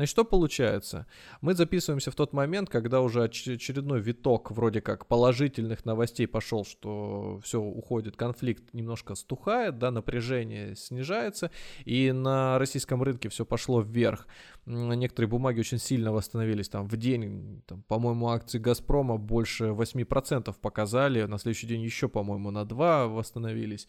[0.00, 1.06] Значит, что получается?
[1.42, 7.38] Мы записываемся в тот момент, когда уже очередной виток вроде как положительных новостей пошел, что
[7.44, 11.50] все уходит, конфликт немножко стухает, да, напряжение снижается,
[11.84, 14.26] и на российском рынке все пошло вверх.
[14.64, 21.24] Некоторые бумаги очень сильно восстановились, там в день, там, по-моему, акции Газпрома больше 8% показали,
[21.24, 23.86] на следующий день еще, по-моему, на 2 восстановились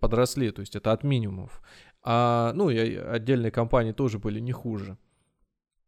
[0.00, 1.62] подросли, то есть это от минимумов.
[2.02, 4.98] А, ну и отдельные компании тоже были не хуже.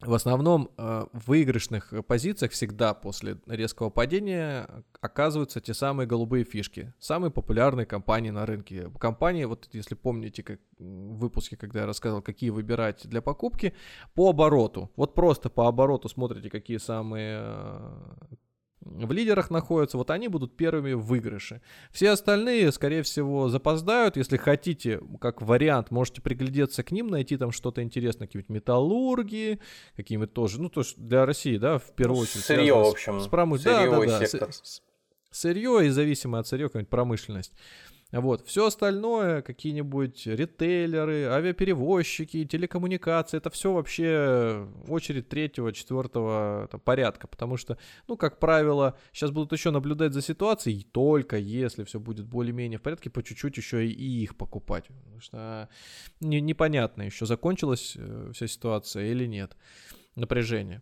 [0.01, 4.69] В основном э, в выигрышных позициях всегда после резкого падения
[5.01, 8.91] оказываются те самые голубые фишки, самые популярные компании на рынке.
[9.01, 13.75] Компании, вот если помните как в выпуске, когда я рассказывал, какие выбирать для покупки,
[14.15, 14.91] по обороту.
[14.97, 18.37] Вот просто по обороту смотрите, какие самые э,
[18.87, 21.61] в лидерах находятся, вот они будут первыми в выигрыше.
[21.91, 24.17] Все остальные, скорее всего, запоздают.
[24.17, 29.61] Если хотите, как вариант, можете приглядеться к ним, найти там что-то интересное, какие-нибудь металлурги,
[29.97, 32.45] какие-нибудь тоже, ну, то есть для России, да, в первую очередь.
[32.45, 33.21] Сырье, в общем.
[33.21, 33.63] С промыш...
[33.63, 34.49] да, да, да.
[35.31, 37.53] Сырье и зависимо от сырья, какая-нибудь промышленность.
[38.13, 47.27] Вот, все остальное, какие-нибудь ритейлеры, авиаперевозчики, телекоммуникации, это все вообще очередь третьего, четвертого там, порядка,
[47.27, 52.27] потому что, ну, как правило, сейчас будут еще наблюдать за ситуацией, только если все будет
[52.27, 55.69] более-менее в порядке, по чуть-чуть еще и их покупать, потому что
[56.21, 59.57] не, непонятно еще, закончилась э, вся ситуация или нет,
[60.15, 60.81] напряжение.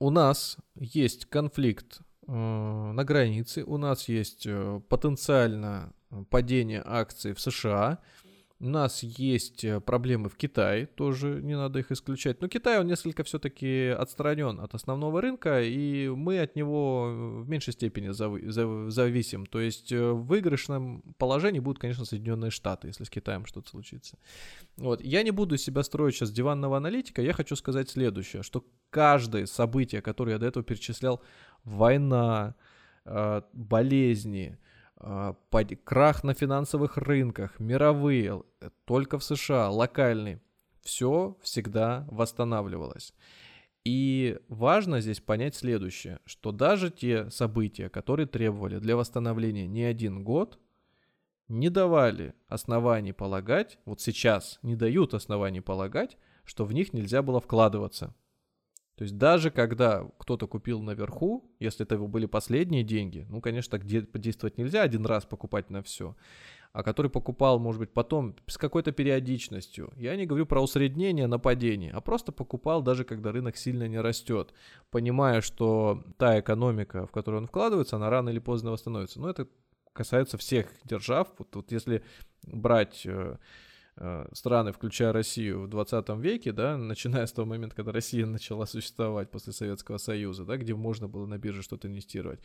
[0.00, 4.48] У нас есть конфликт на границе, у нас есть
[4.88, 5.92] потенциально
[6.30, 8.00] падение акций в США,
[8.62, 12.42] у нас есть э, проблемы в Китае, тоже не надо их исключать.
[12.42, 17.72] Но Китай, он несколько все-таки отстранен от основного рынка, и мы от него в меньшей
[17.72, 18.10] степени
[18.90, 19.46] зависим.
[19.46, 24.18] То есть э, в выигрышном положении будут, конечно, Соединенные Штаты, если с Китаем что-то случится.
[24.76, 25.00] Вот.
[25.00, 30.02] Я не буду себя строить сейчас диванного аналитика, я хочу сказать следующее, что каждое событие,
[30.02, 31.22] которое я до этого перечислял,
[31.64, 32.54] война,
[33.06, 34.58] э, болезни,
[35.84, 40.40] крах на финансовых рынках, мировые, э, только в США, локальный,
[40.82, 43.14] все всегда восстанавливалось.
[43.84, 50.22] И важно здесь понять следующее, что даже те события, которые требовали для восстановления не один
[50.22, 50.58] год,
[51.48, 57.40] не давали оснований полагать, вот сейчас не дают оснований полагать, что в них нельзя было
[57.40, 58.14] вкладываться.
[59.00, 63.86] То есть даже когда кто-то купил наверху, если это были последние деньги, ну, конечно, так
[63.86, 66.16] действовать нельзя один раз покупать на все,
[66.74, 69.90] а который покупал, может быть, потом с какой-то периодичностью.
[69.96, 73.98] Я не говорю про усреднение на падение, а просто покупал даже когда рынок сильно не
[73.98, 74.52] растет,
[74.90, 79.18] понимая, что та экономика, в которую он вкладывается, она рано или поздно восстановится.
[79.18, 79.48] Но это
[79.94, 81.28] касается всех держав.
[81.38, 82.04] Вот, вот если
[82.42, 83.36] брать Э,
[84.32, 89.30] страны, включая Россию в 20 веке, да, начиная с того момента, когда Россия начала существовать
[89.30, 92.40] после Советского Союза, да, где можно было на бирже что-то инвестировать,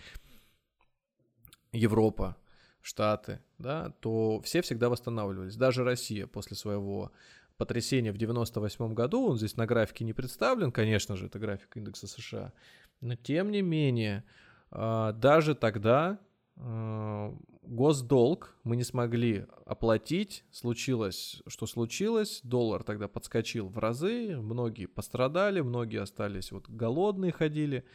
[1.71, 2.37] Европа,
[2.81, 5.55] Штаты, да, то все всегда восстанавливались.
[5.55, 7.11] Даже Россия после своего
[7.57, 12.07] потрясения в 98 году, он здесь на графике не представлен, конечно же, это график индекса
[12.07, 12.53] США,
[13.01, 14.23] но тем не менее,
[14.71, 16.19] а, даже тогда
[16.57, 25.61] госдолг мы не смогли оплатить, случилось, что случилось, доллар тогда подскочил в разы, многие пострадали,
[25.61, 27.85] многие остались вот голодные ходили,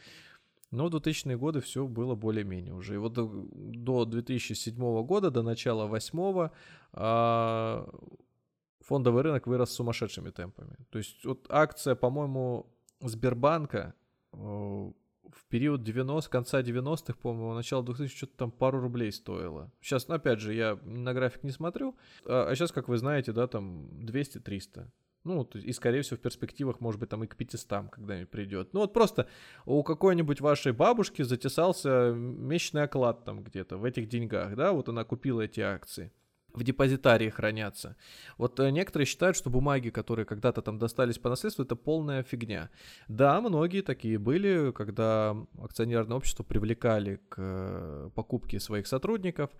[0.69, 2.95] но в 2000-е годы все было более-менее уже.
[2.95, 6.49] И вот до, до 2007 года, до начала 2008
[6.93, 7.89] а,
[8.79, 10.77] фондовый рынок вырос сумасшедшими темпами.
[10.89, 12.67] То есть вот акция, по-моему,
[13.01, 13.95] Сбербанка
[14.33, 14.91] э,
[15.35, 19.71] в период 90, конца 90-х, по-моему, начало 2000 что-то там пару рублей стоило.
[19.81, 23.31] Сейчас, ну, опять же, я на график не смотрю, а, а сейчас, как вы знаете,
[23.31, 24.87] да, там 200-300.
[25.23, 28.73] Ну, и, скорее всего, в перспективах, может быть, там и к 500 когда-нибудь придет.
[28.73, 29.27] Ну, вот просто
[29.65, 35.03] у какой-нибудь вашей бабушки затесался месячный оклад там где-то в этих деньгах, да, вот она
[35.03, 36.11] купила эти акции
[36.53, 37.95] в депозитарии хранятся.
[38.37, 42.69] Вот э, некоторые считают, что бумаги, которые когда-то там достались по наследству, это полная фигня.
[43.07, 49.51] Да, многие такие были, когда акционерное общество привлекали к э, покупке своих сотрудников,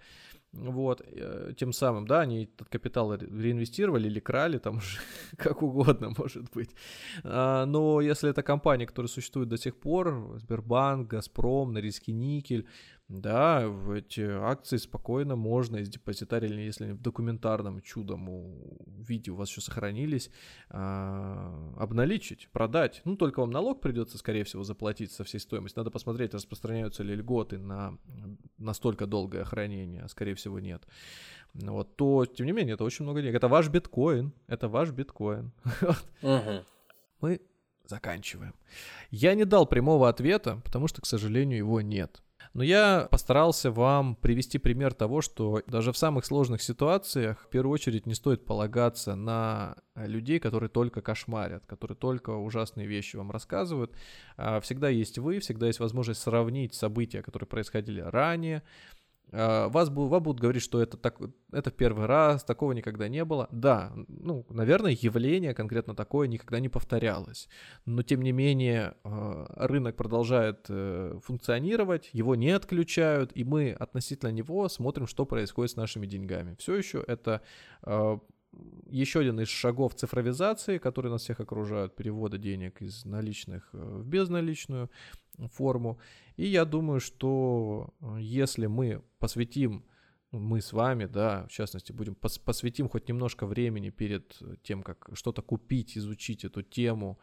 [0.53, 4.99] вот, э, тем самым, да, они этот капитал реинвестировали или крали, там уже
[5.37, 6.71] как угодно может быть.
[7.23, 12.67] А, но если это компания, которая существует до сих пор, Сбербанк, Газпром, Норильский никель,
[13.11, 18.29] да, в эти акции спокойно можно из депозитария, если они в документарном чудом
[18.87, 20.31] виде у вас еще сохранились,
[20.69, 23.01] а, обналичить, продать.
[23.03, 25.77] Ну, только вам налог придется, скорее всего, заплатить со всей стоимости.
[25.77, 27.97] Надо посмотреть, распространяются ли льготы на
[28.57, 30.87] настолько долгое хранение, а скорее всего нет.
[31.53, 33.35] Вот, то, тем не менее, это очень много денег.
[33.35, 35.51] Это ваш биткоин, это ваш биткоин.
[37.19, 37.41] Мы
[37.85, 38.55] заканчиваем.
[39.09, 42.23] Я не дал прямого ответа, потому что, к сожалению, его нет.
[42.53, 47.73] Но я постарался вам привести пример того, что даже в самых сложных ситуациях в первую
[47.73, 53.93] очередь не стоит полагаться на людей, которые только кошмарят, которые только ужасные вещи вам рассказывают.
[54.35, 58.63] А всегда есть вы, всегда есть возможность сравнить события, которые происходили ранее,
[59.31, 61.19] а, вас, вам будут говорить, что это, так,
[61.51, 63.47] это первый раз, такого никогда не было.
[63.51, 67.47] Да, ну, наверное, явление конкретно такое никогда не повторялось.
[67.85, 74.29] Но, тем не менее, а, рынок продолжает э, функционировать, его не отключают, и мы относительно
[74.29, 76.55] него смотрим, что происходит с нашими деньгами.
[76.59, 77.41] Все еще это
[77.83, 78.19] а,
[78.89, 84.05] еще один из шагов цифровизации, которые нас всех окружают, перевода денег из наличных э, в
[84.05, 84.89] безналичную
[85.53, 85.99] форму.
[86.35, 89.85] И я думаю, что э, если мы посвятим,
[90.31, 94.83] ну, мы с вами, да, в частности, будем пос посвятим хоть немножко времени перед тем,
[94.83, 97.19] как что-то купить, изучить эту тему,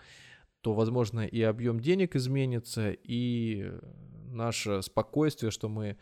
[0.60, 3.72] то, возможно, и объем денег изменится, и
[4.28, 5.96] наше спокойствие, что мы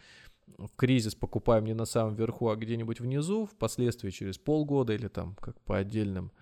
[0.58, 5.36] в кризис покупаем не на самом верху, а где-нибудь внизу, впоследствии через полгода или там
[5.40, 6.32] как по отдельным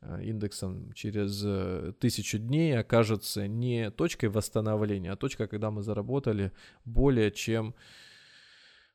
[0.00, 6.52] Э, индексом через э, тысячу дней окажется не точкой восстановления, а точкой, когда мы заработали
[6.84, 7.74] более чем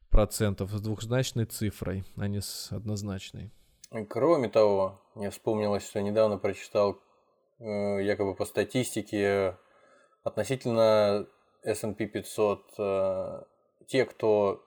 [0.10, 3.51] процентов с двухзначной цифрой, а не с однозначной.
[4.10, 7.01] Кроме того, мне вспомнилось, что недавно прочитал
[7.60, 7.66] э,
[8.01, 9.58] якобы по статистике
[10.24, 11.28] относительно
[11.64, 13.45] S&P 500,
[13.88, 14.63] те, кто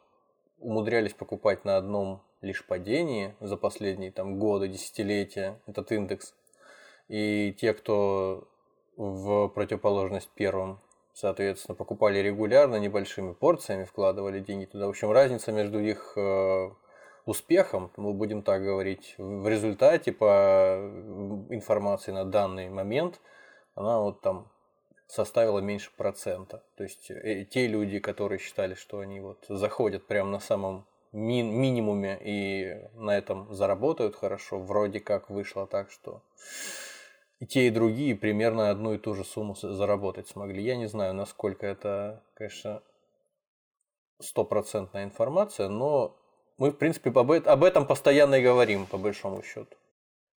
[0.58, 6.34] умудрялись покупать на одном лишь падении за последние там, годы, десятилетия, этот индекс,
[7.08, 8.48] и те, кто
[8.96, 10.80] в противоположность первым,
[11.12, 14.86] соответственно, покупали регулярно, небольшими порциями, вкладывали деньги туда.
[14.86, 16.70] В общем, разница между их э,
[17.26, 20.78] успехом, мы будем так говорить, в результате по
[21.50, 23.20] информации на данный момент,
[23.74, 24.50] она вот там
[25.08, 26.62] составила меньше процента.
[26.76, 31.42] То есть э, те люди, которые считали, что они вот заходят прямо на самом ми-
[31.42, 36.22] минимуме и на этом заработают хорошо, вроде как вышло так, что
[37.38, 40.62] и те, и другие примерно одну и ту же сумму заработать смогли.
[40.62, 42.82] Я не знаю, насколько это, конечно,
[44.20, 46.16] стопроцентная информация, но
[46.56, 49.76] мы, в принципе, об этом постоянно и говорим, по большому счету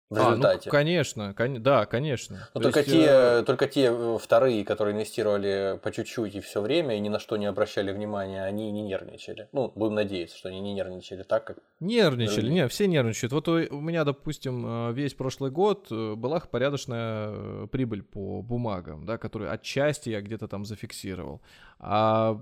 [0.10, 0.70] в результате.
[0.70, 2.50] А, ну, конечно, кон- да, конечно.
[2.54, 3.44] Но только, есть, те, э...
[3.44, 7.38] только те э, вторые, которые инвестировали по чуть-чуть и все время, и ни на что
[7.38, 9.50] не обращали внимания, они не нервничали.
[9.52, 11.58] Ну, будем надеяться, что они не нервничали так, как...
[11.80, 12.64] Нервничали, другие.
[12.64, 13.34] не, все нервничают.
[13.34, 19.18] Вот у, у меня, допустим, э, весь прошлый год была порядочная прибыль по бумагам, да,
[19.18, 21.42] которую отчасти я где-то там зафиксировал.
[21.80, 22.42] А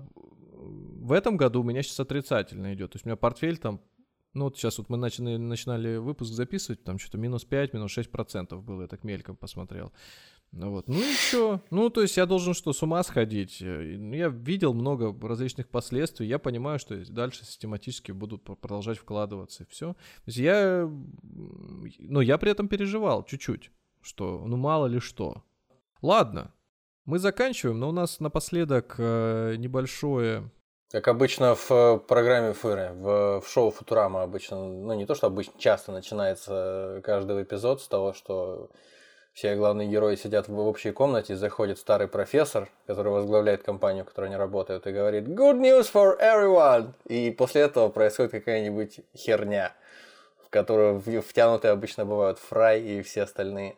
[0.58, 2.92] в этом году у меня сейчас отрицательно идет.
[2.92, 3.80] То есть у меня портфель там
[4.38, 8.10] ну вот сейчас вот мы начали, начинали выпуск записывать, там что-то минус 5, минус 6
[8.10, 9.92] процентов было, я так мельком посмотрел.
[10.52, 11.60] Ну вот, ну и что?
[11.70, 13.58] Ну, то есть я должен что, с ума сходить?
[13.60, 19.66] Ну, я видел много различных последствий, я понимаю, что дальше систематически буду продолжать вкладываться, и
[19.66, 19.92] все.
[19.92, 20.90] То есть я,
[21.98, 23.70] ну, я при этом переживал чуть-чуть,
[24.00, 25.42] что, ну, мало ли что.
[26.00, 26.54] Ладно,
[27.04, 30.50] мы заканчиваем, но у нас напоследок э, небольшое
[30.90, 35.26] как обычно в э, программе Фыры, в, в шоу Футурама обычно, ну не то, что
[35.26, 38.70] обычно, часто начинается каждый эпизод с того, что
[39.34, 44.26] все главные герои сидят в общей комнате, заходит старый профессор, который возглавляет компанию, в которой
[44.26, 49.74] они работают, и говорит «Good news for everyone!» И после этого происходит какая-нибудь херня,
[50.44, 53.76] в которую втянуты обычно бывают Фрай и все остальные.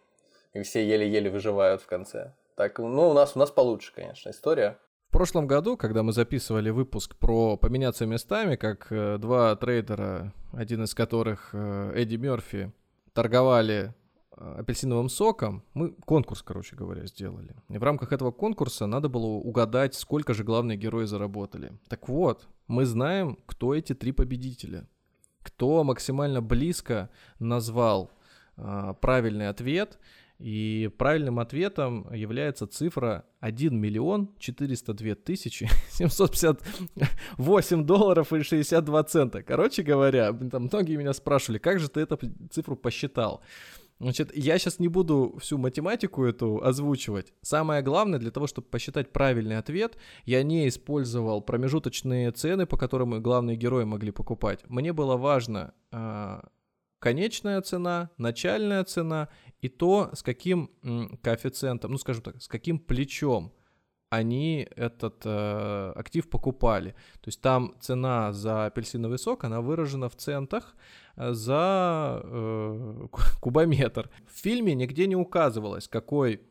[0.55, 2.33] И все еле-еле выживают в конце.
[2.55, 4.79] Так, ну, у нас, у нас получше, конечно, история.
[5.11, 10.85] В прошлом году, когда мы записывали выпуск про поменяться местами, как э, два трейдера, один
[10.85, 12.73] из которых э, Эдди Мерфи,
[13.13, 13.93] торговали
[14.37, 17.57] э, апельсиновым соком, мы конкурс, короче говоря, сделали.
[17.69, 21.73] И в рамках этого конкурса надо было угадать, сколько же главные герои заработали.
[21.89, 24.87] Так вот, мы знаем, кто эти три победителя.
[25.43, 28.13] Кто максимально близко назвал
[28.57, 29.99] э, правильный ответ–
[30.41, 39.43] и правильным ответом является цифра 1 миллион 402 тысячи 758 долларов и 62 цента.
[39.43, 42.19] Короче говоря, там многие меня спрашивали, как же ты эту
[42.51, 43.43] цифру посчитал?
[44.01, 47.35] Значит, я сейчас не буду всю математику эту озвучивать.
[47.43, 53.23] Самое главное, для того, чтобы посчитать правильный ответ, я не использовал промежуточные цены, по которым
[53.23, 54.61] главные герои могли покупать.
[54.69, 56.41] Мне было важно э,
[57.01, 59.29] конечная цена, начальная цена
[59.61, 60.71] и то, с каким
[61.23, 63.53] коэффициентом, ну скажем так, с каким плечом
[64.11, 66.91] они этот э, актив покупали.
[67.21, 70.75] То есть там цена за апельсиновый сок, она выражена в центах
[71.17, 73.07] э, за э,
[73.41, 74.11] кубометр.
[74.27, 76.43] В фильме нигде не указывалось, какой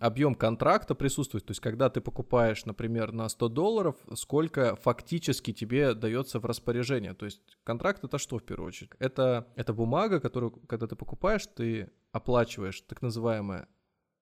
[0.00, 1.44] объем контракта присутствует.
[1.44, 7.14] То есть, когда ты покупаешь, например, на 100 долларов, сколько фактически тебе дается в распоряжение.
[7.14, 8.90] То есть, контракт это что в первую очередь?
[8.98, 13.68] Это, это бумага, которую, когда ты покупаешь, ты оплачиваешь так называемое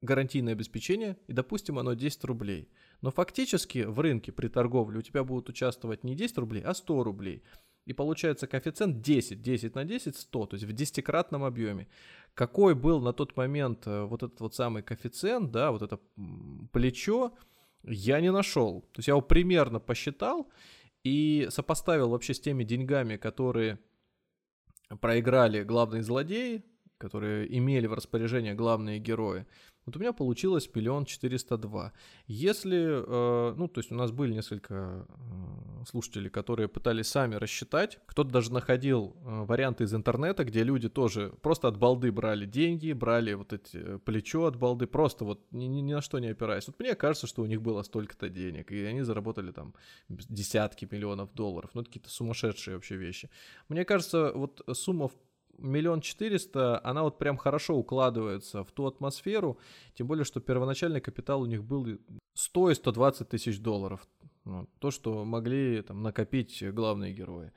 [0.02, 2.70] гарантийное обеспечение, и, допустим, оно 10 рублей.
[3.02, 7.04] Но фактически в рынке при торговле у тебя будут участвовать не 10 рублей, а 100
[7.04, 7.42] рублей.
[7.86, 11.88] И получается коэффициент 10, 10 на 10, 100, то есть в десятикратном объеме.
[12.34, 15.98] Какой был на тот момент э, вот этот вот самый коэффициент, да, вот это
[16.72, 17.32] плечо,
[17.82, 18.82] я не нашел.
[18.92, 20.48] То есть я его примерно посчитал
[21.02, 23.78] и сопоставил вообще с теми деньгами, которые
[25.00, 26.64] проиграли главные злодеи,
[26.98, 29.46] которые имели в распоряжении главные герои.
[29.86, 31.92] Вот у меня получилось миллион четыреста два.
[32.26, 37.98] Если, э, ну, то есть у нас были несколько э, слушателей, которые пытались сами рассчитать,
[38.06, 42.92] кто-то даже находил э, варианты из интернета, где люди тоже просто от балды брали деньги,
[42.92, 46.66] брали вот эти плечо от балды, просто вот ни, ни на что не опираясь.
[46.66, 49.74] Вот мне кажется, что у них было столько-то денег, и они заработали там
[50.08, 53.30] десятки миллионов долларов, ну, это какие-то сумасшедшие вообще вещи.
[53.68, 55.14] Мне кажется, вот сумма в
[55.60, 59.58] миллион четыреста, она вот прям хорошо укладывается в ту атмосферу,
[59.94, 61.86] тем более, что первоначальный капитал у них был
[62.34, 64.06] 100 и 120 тысяч долларов.
[64.44, 67.52] Ну, то, что могли там, накопить главные герои.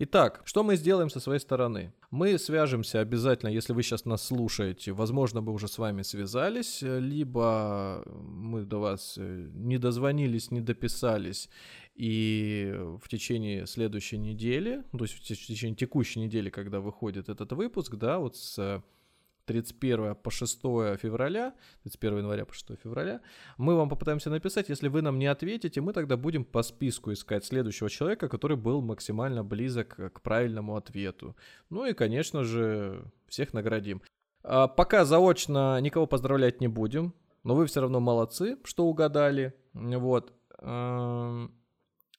[0.00, 1.94] Итак, что мы сделаем со своей стороны?
[2.10, 8.02] Мы свяжемся обязательно, если вы сейчас нас слушаете, возможно, мы уже с вами связались, либо
[8.06, 11.48] мы до вас э, не дозвонились, не дописались,
[11.94, 17.94] и в течение следующей недели, то есть в течение текущей недели, когда выходит этот выпуск,
[17.94, 18.82] да, вот с
[19.46, 23.20] 31 по 6 февраля, 31 января по 6 февраля,
[23.58, 24.68] мы вам попытаемся написать.
[24.70, 28.80] Если вы нам не ответите, мы тогда будем по списку искать следующего человека, который был
[28.80, 31.36] максимально близок к правильному ответу.
[31.70, 34.02] Ну и, конечно же, всех наградим.
[34.42, 37.14] А пока заочно никого поздравлять не будем,
[37.44, 39.54] но вы все равно молодцы, что угадали.
[39.74, 40.32] Вот.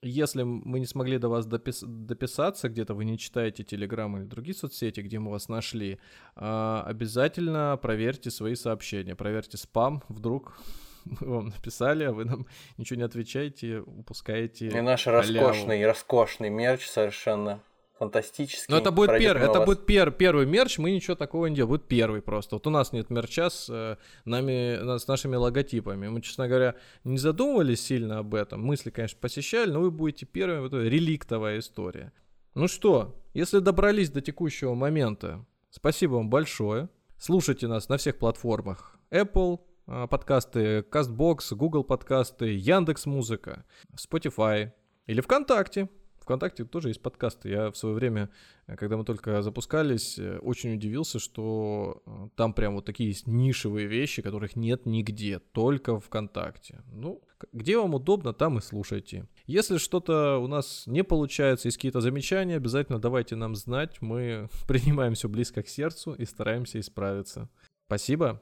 [0.02, 4.56] Если мы не смогли до вас допис- дописаться, где-то вы не читаете Телеграм или другие
[4.56, 6.00] соцсети, где мы вас нашли,
[6.36, 10.58] а, обязательно проверьте свои сообщения, проверьте спам, вдруг
[11.06, 14.68] мы вам написали, а вы нам ничего не отвечаете, упускаете.
[14.68, 17.62] И наш роскошный, роскошный мерч совершенно
[17.98, 18.68] фантастический.
[18.70, 21.88] Но это будет, пер, это будет пер, первый мерч, мы ничего такого не делаем, будет
[21.88, 22.56] первый просто.
[22.56, 26.08] Вот у нас нет мерча с, э, нами, с нашими логотипами.
[26.08, 28.64] Мы, честно говоря, не задумывались сильно об этом.
[28.64, 32.12] Мысли, конечно, посещали, но вы будете первыми, это реликтовая история.
[32.54, 36.89] Ну что, если добрались до текущего момента, спасибо вам большое.
[37.18, 38.98] Слушайте нас на всех платформах.
[39.12, 43.66] Apple, э, подкасты, CastBox, Google подкасты, Яндекс Музыка,
[43.96, 44.72] Spotify
[45.08, 45.89] или ВКонтакте.
[46.26, 47.49] ВКонтакте тоже есть подкасты.
[47.49, 48.32] Я в свое время,
[48.65, 54.23] когда мы только запускались, очень удивился, что э, там прям вот такие есть нишевые вещи,
[54.23, 56.82] которых нет нигде, только ВКонтакте.
[56.91, 57.21] Ну,
[57.53, 59.28] где вам удобно, там и слушайте.
[59.45, 64.01] Если что-то у нас не получается, есть какие-то замечания, обязательно давайте нам знать.
[64.01, 67.49] Мы принимаем все близко к сердцу и стараемся исправиться.
[67.88, 68.41] Спасибо.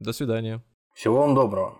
[0.00, 0.64] До свидания.
[0.94, 1.79] Всего вам доброго.